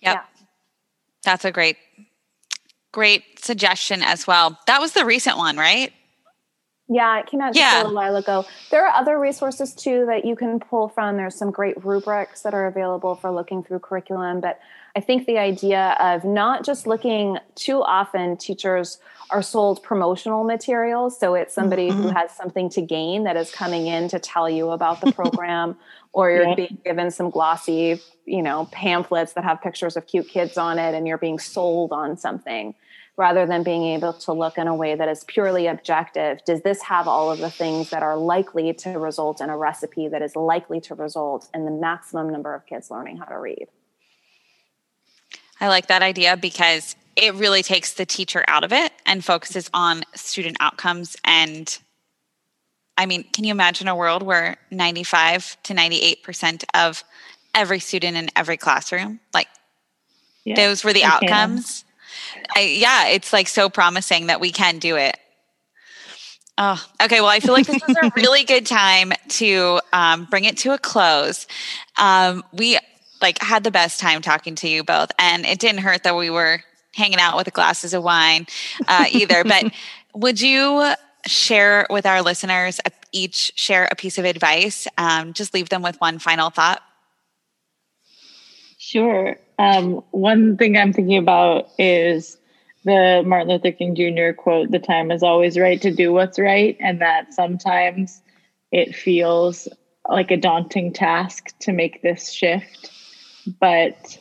[0.00, 0.14] Yep.
[0.14, 0.20] Yeah.
[1.24, 1.78] That's a great,
[2.92, 4.58] great suggestion as well.
[4.66, 5.92] That was the recent one, right?
[6.88, 7.78] Yeah, it came out just yeah.
[7.78, 8.44] a little while ago.
[8.70, 11.16] There are other resources too that you can pull from.
[11.16, 14.40] There's some great rubrics that are available for looking through curriculum.
[14.40, 14.60] But
[14.94, 18.98] I think the idea of not just looking too often, teachers
[19.30, 21.18] are sold promotional materials.
[21.18, 22.02] So it's somebody mm-hmm.
[22.02, 25.78] who has something to gain that is coming in to tell you about the program,
[26.12, 26.54] or you're yeah.
[26.54, 30.94] being given some glossy, you know, pamphlets that have pictures of cute kids on it,
[30.94, 32.74] and you're being sold on something
[33.16, 36.44] rather than being able to look in a way that is purely objective.
[36.44, 40.08] Does this have all of the things that are likely to result in a recipe
[40.08, 43.68] that is likely to result in the maximum number of kids learning how to read?
[45.60, 49.70] I like that idea because it really takes the teacher out of it and focuses
[49.72, 51.78] on student outcomes and
[52.96, 57.02] I mean, can you imagine a world where 95 to 98% of
[57.52, 59.48] every student in every classroom, like
[60.44, 61.84] yeah, those were the outcomes?
[62.56, 65.16] I, yeah, it's like so promising that we can do it.
[66.56, 67.20] Oh, okay.
[67.20, 70.72] Well, I feel like this is a really good time to um, bring it to
[70.72, 71.46] a close.
[71.98, 72.78] Um, we
[73.20, 76.30] like had the best time talking to you both, and it didn't hurt that we
[76.30, 76.62] were
[76.94, 78.46] hanging out with glasses of wine
[78.86, 79.42] uh, either.
[79.42, 79.72] but
[80.14, 80.92] would you
[81.26, 82.80] share with our listeners
[83.10, 84.86] each share a piece of advice?
[84.96, 86.82] Um, just leave them with one final thought.
[88.94, 89.36] Sure.
[89.58, 92.38] Um, one thing I'm thinking about is
[92.84, 94.40] the Martin Luther King Jr.
[94.40, 98.22] quote, the time is always right to do what's right, and that sometimes
[98.70, 99.66] it feels
[100.08, 102.92] like a daunting task to make this shift.
[103.58, 104.16] But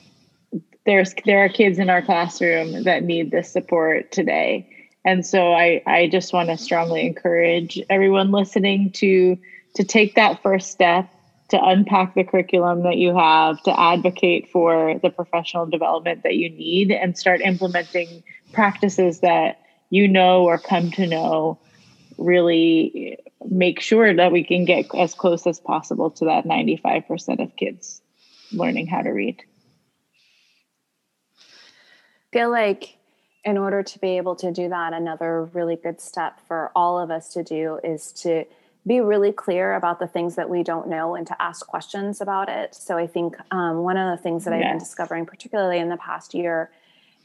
[0.87, 4.67] there's there are kids in our classroom that need this support today.
[5.05, 9.37] And so I, I just want to strongly encourage everyone listening to
[9.75, 11.13] to take that first step
[11.53, 16.49] to unpack the curriculum that you have, to advocate for the professional development that you
[16.49, 18.23] need, and start implementing
[18.53, 21.59] practices that you know or come to know
[22.17, 27.55] really make sure that we can get as close as possible to that 95% of
[27.55, 28.01] kids
[28.51, 29.43] learning how to read.
[31.37, 31.41] I
[32.31, 32.97] feel like
[33.45, 37.11] in order to be able to do that, another really good step for all of
[37.11, 38.45] us to do is to
[38.85, 42.49] be really clear about the things that we don't know and to ask questions about
[42.49, 42.75] it.
[42.75, 45.97] So I think um, one of the things that I've been discovering, particularly in the
[45.97, 46.69] past year,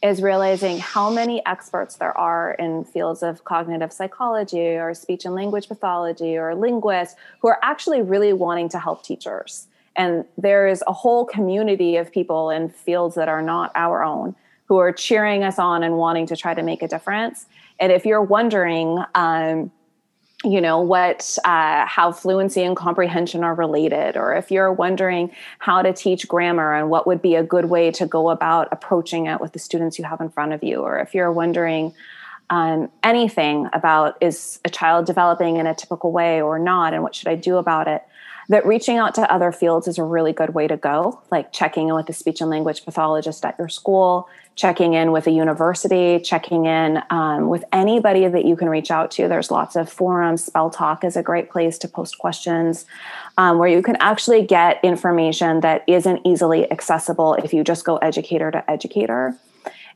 [0.01, 5.35] is realizing how many experts there are in fields of cognitive psychology or speech and
[5.35, 9.67] language pathology or linguists who are actually really wanting to help teachers.
[9.97, 14.37] And there is a whole community of people in fields that are not our own
[14.67, 17.47] who are cheering us on and wanting to try to make a difference.
[17.81, 19.73] And if you're wondering, um,
[20.45, 25.83] you know what uh, how fluency and comprehension are related or if you're wondering how
[25.83, 29.41] to teach grammar and what would be a good way to go about approaching it
[29.41, 31.93] with the students you have in front of you or if you're wondering
[32.51, 37.17] um, anything about is a child developing in a typical way or not and what
[37.17, 38.03] should i do about it
[38.49, 41.89] that reaching out to other fields is a really good way to go, like checking
[41.89, 46.19] in with a speech and language pathologist at your school, checking in with a university,
[46.19, 49.29] checking in um, with anybody that you can reach out to.
[49.29, 50.45] There's lots of forums.
[50.45, 52.87] Spell Talk is a great place to post questions
[53.37, 57.99] um, where you can actually get information that isn't easily accessible if you just go
[57.99, 59.37] educator to educator.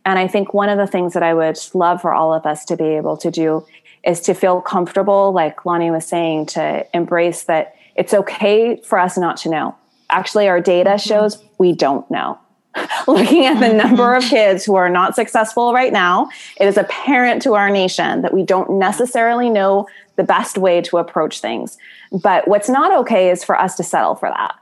[0.04, 2.66] And I think one of the things that I would love for all of us
[2.66, 3.64] to be able to do
[4.04, 9.18] is to feel comfortable, like Lonnie was saying, to embrace that it's okay for us
[9.18, 9.76] not to know.
[10.10, 11.08] Actually, our data mm-hmm.
[11.08, 12.38] shows we don't know.
[13.06, 13.76] Looking at the mm-hmm.
[13.76, 18.22] number of kids who are not successful right now, it is apparent to our nation
[18.22, 19.86] that we don't necessarily know
[20.16, 21.76] the best way to approach things.
[22.10, 24.54] But what's not okay is for us to settle for that.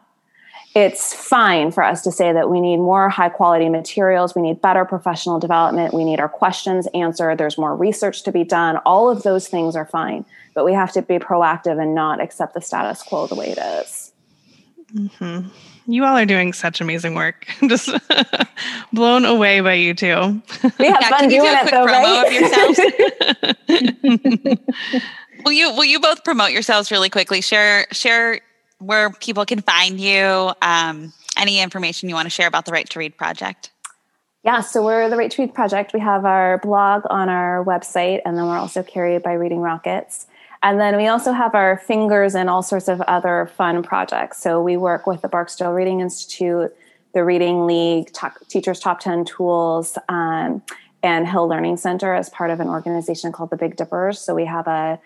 [0.74, 4.62] It's fine for us to say that we need more high quality materials, we need
[4.62, 8.76] better professional development, we need our questions answered, there's more research to be done.
[8.86, 10.24] All of those things are fine
[10.54, 13.58] but we have to be proactive and not accept the status quo the way it
[13.58, 14.12] is.
[14.94, 15.48] Mm-hmm.
[15.86, 17.46] You all are doing such amazing work.
[17.68, 17.90] Just
[18.92, 20.42] blown away by you two.
[20.78, 22.18] We have yeah, fun doing do it, though, right?
[25.44, 27.40] will you Will you both promote yourselves really quickly?
[27.40, 28.40] Share Share
[28.78, 30.52] where people can find you.
[30.62, 33.70] Um, any information you want to share about the Right to Read project.
[34.42, 35.92] Yeah, so we're the Right to Read Project.
[35.92, 40.26] We have our blog on our website, and then we're also carried by Reading Rockets.
[40.62, 44.42] And then we also have our fingers in all sorts of other fun projects.
[44.42, 46.76] So we work with the Barksdale Reading Institute,
[47.14, 48.10] the Reading League,
[48.48, 50.62] Teachers Top 10 Tools, um,
[51.02, 54.20] and Hill Learning Center as part of an organization called the Big Dippers.
[54.20, 55.00] So we have a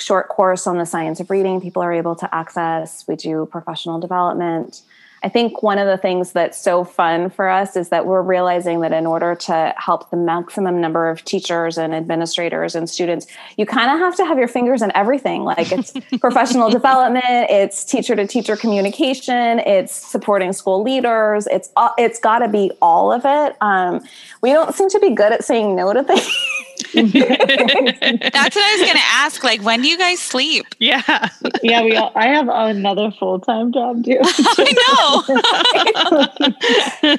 [0.00, 3.06] short course on the science of reading people are able to access.
[3.06, 4.82] We do professional development.
[5.24, 8.80] I think one of the things that's so fun for us is that we're realizing
[8.80, 13.26] that in order to help the maximum number of teachers and administrators and students,
[13.56, 15.44] you kind of have to have your fingers in everything.
[15.44, 21.46] Like it's professional development, it's teacher to teacher communication, it's supporting school leaders.
[21.46, 23.56] It's it's got to be all of it.
[23.62, 24.06] Um,
[24.42, 26.36] we don't seem to be good at saying no to things.
[26.94, 29.42] That's what I was going to ask.
[29.42, 30.66] Like, when do you guys sleep?
[30.84, 31.28] Yeah.
[31.62, 31.96] Yeah, we.
[31.96, 34.18] All, I have another full time job too.
[34.22, 35.22] I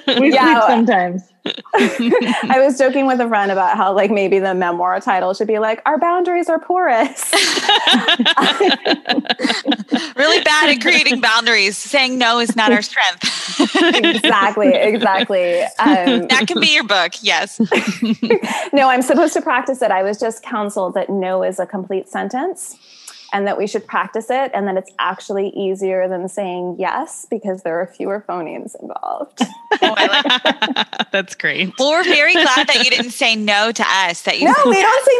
[0.05, 0.19] know.
[0.21, 1.23] we yeah, sleep sometimes.
[1.75, 5.59] I was joking with a friend about how, like, maybe the memoir title should be
[5.59, 7.31] like, Our boundaries are porous.
[10.15, 11.77] really bad at creating boundaries.
[11.77, 13.23] Saying no is not our strength.
[13.95, 14.73] exactly.
[14.73, 15.61] Exactly.
[15.79, 17.13] Um, that can be your book.
[17.21, 17.59] Yes.
[18.73, 19.91] no, I'm supposed to practice it.
[19.91, 22.75] I was just counseled that no is a complete sentence
[23.33, 27.63] and that we should practice it and that it's actually easier than saying yes because
[27.63, 29.41] there are fewer phonemes involved.
[29.81, 31.07] oh, like that.
[31.11, 31.73] That's great.
[31.77, 34.21] Well, we're very glad that you didn't say no to us.
[34.23, 35.17] That you no, we don't say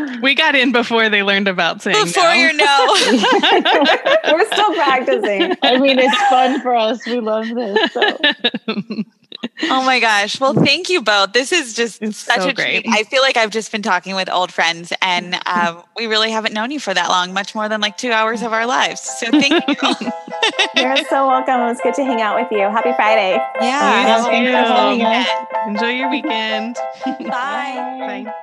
[0.00, 0.20] no.
[0.22, 2.32] we got in before they learned about saying before no.
[2.32, 2.96] your no.
[4.32, 5.56] we're still practicing.
[5.62, 7.04] I mean, it's fun for us.
[7.06, 7.92] We love this.
[7.92, 8.16] So
[9.64, 10.40] oh my gosh.
[10.40, 11.32] Well, thank you both.
[11.32, 12.84] This is just it's such so a great.
[12.84, 12.94] Treat.
[12.94, 16.54] I feel like I've just been talking with old friends and um, we really haven't
[16.54, 19.00] known you for that long, much more than like two hours of our lives.
[19.00, 19.74] So thank you.
[20.76, 21.60] You're so welcome.
[21.60, 22.68] It was good to hang out with you.
[22.68, 23.38] Happy Friday.
[23.60, 24.02] Yeah.
[24.02, 26.76] You Enjoy your weekend.
[27.04, 28.24] Bye.
[28.24, 28.34] Bye.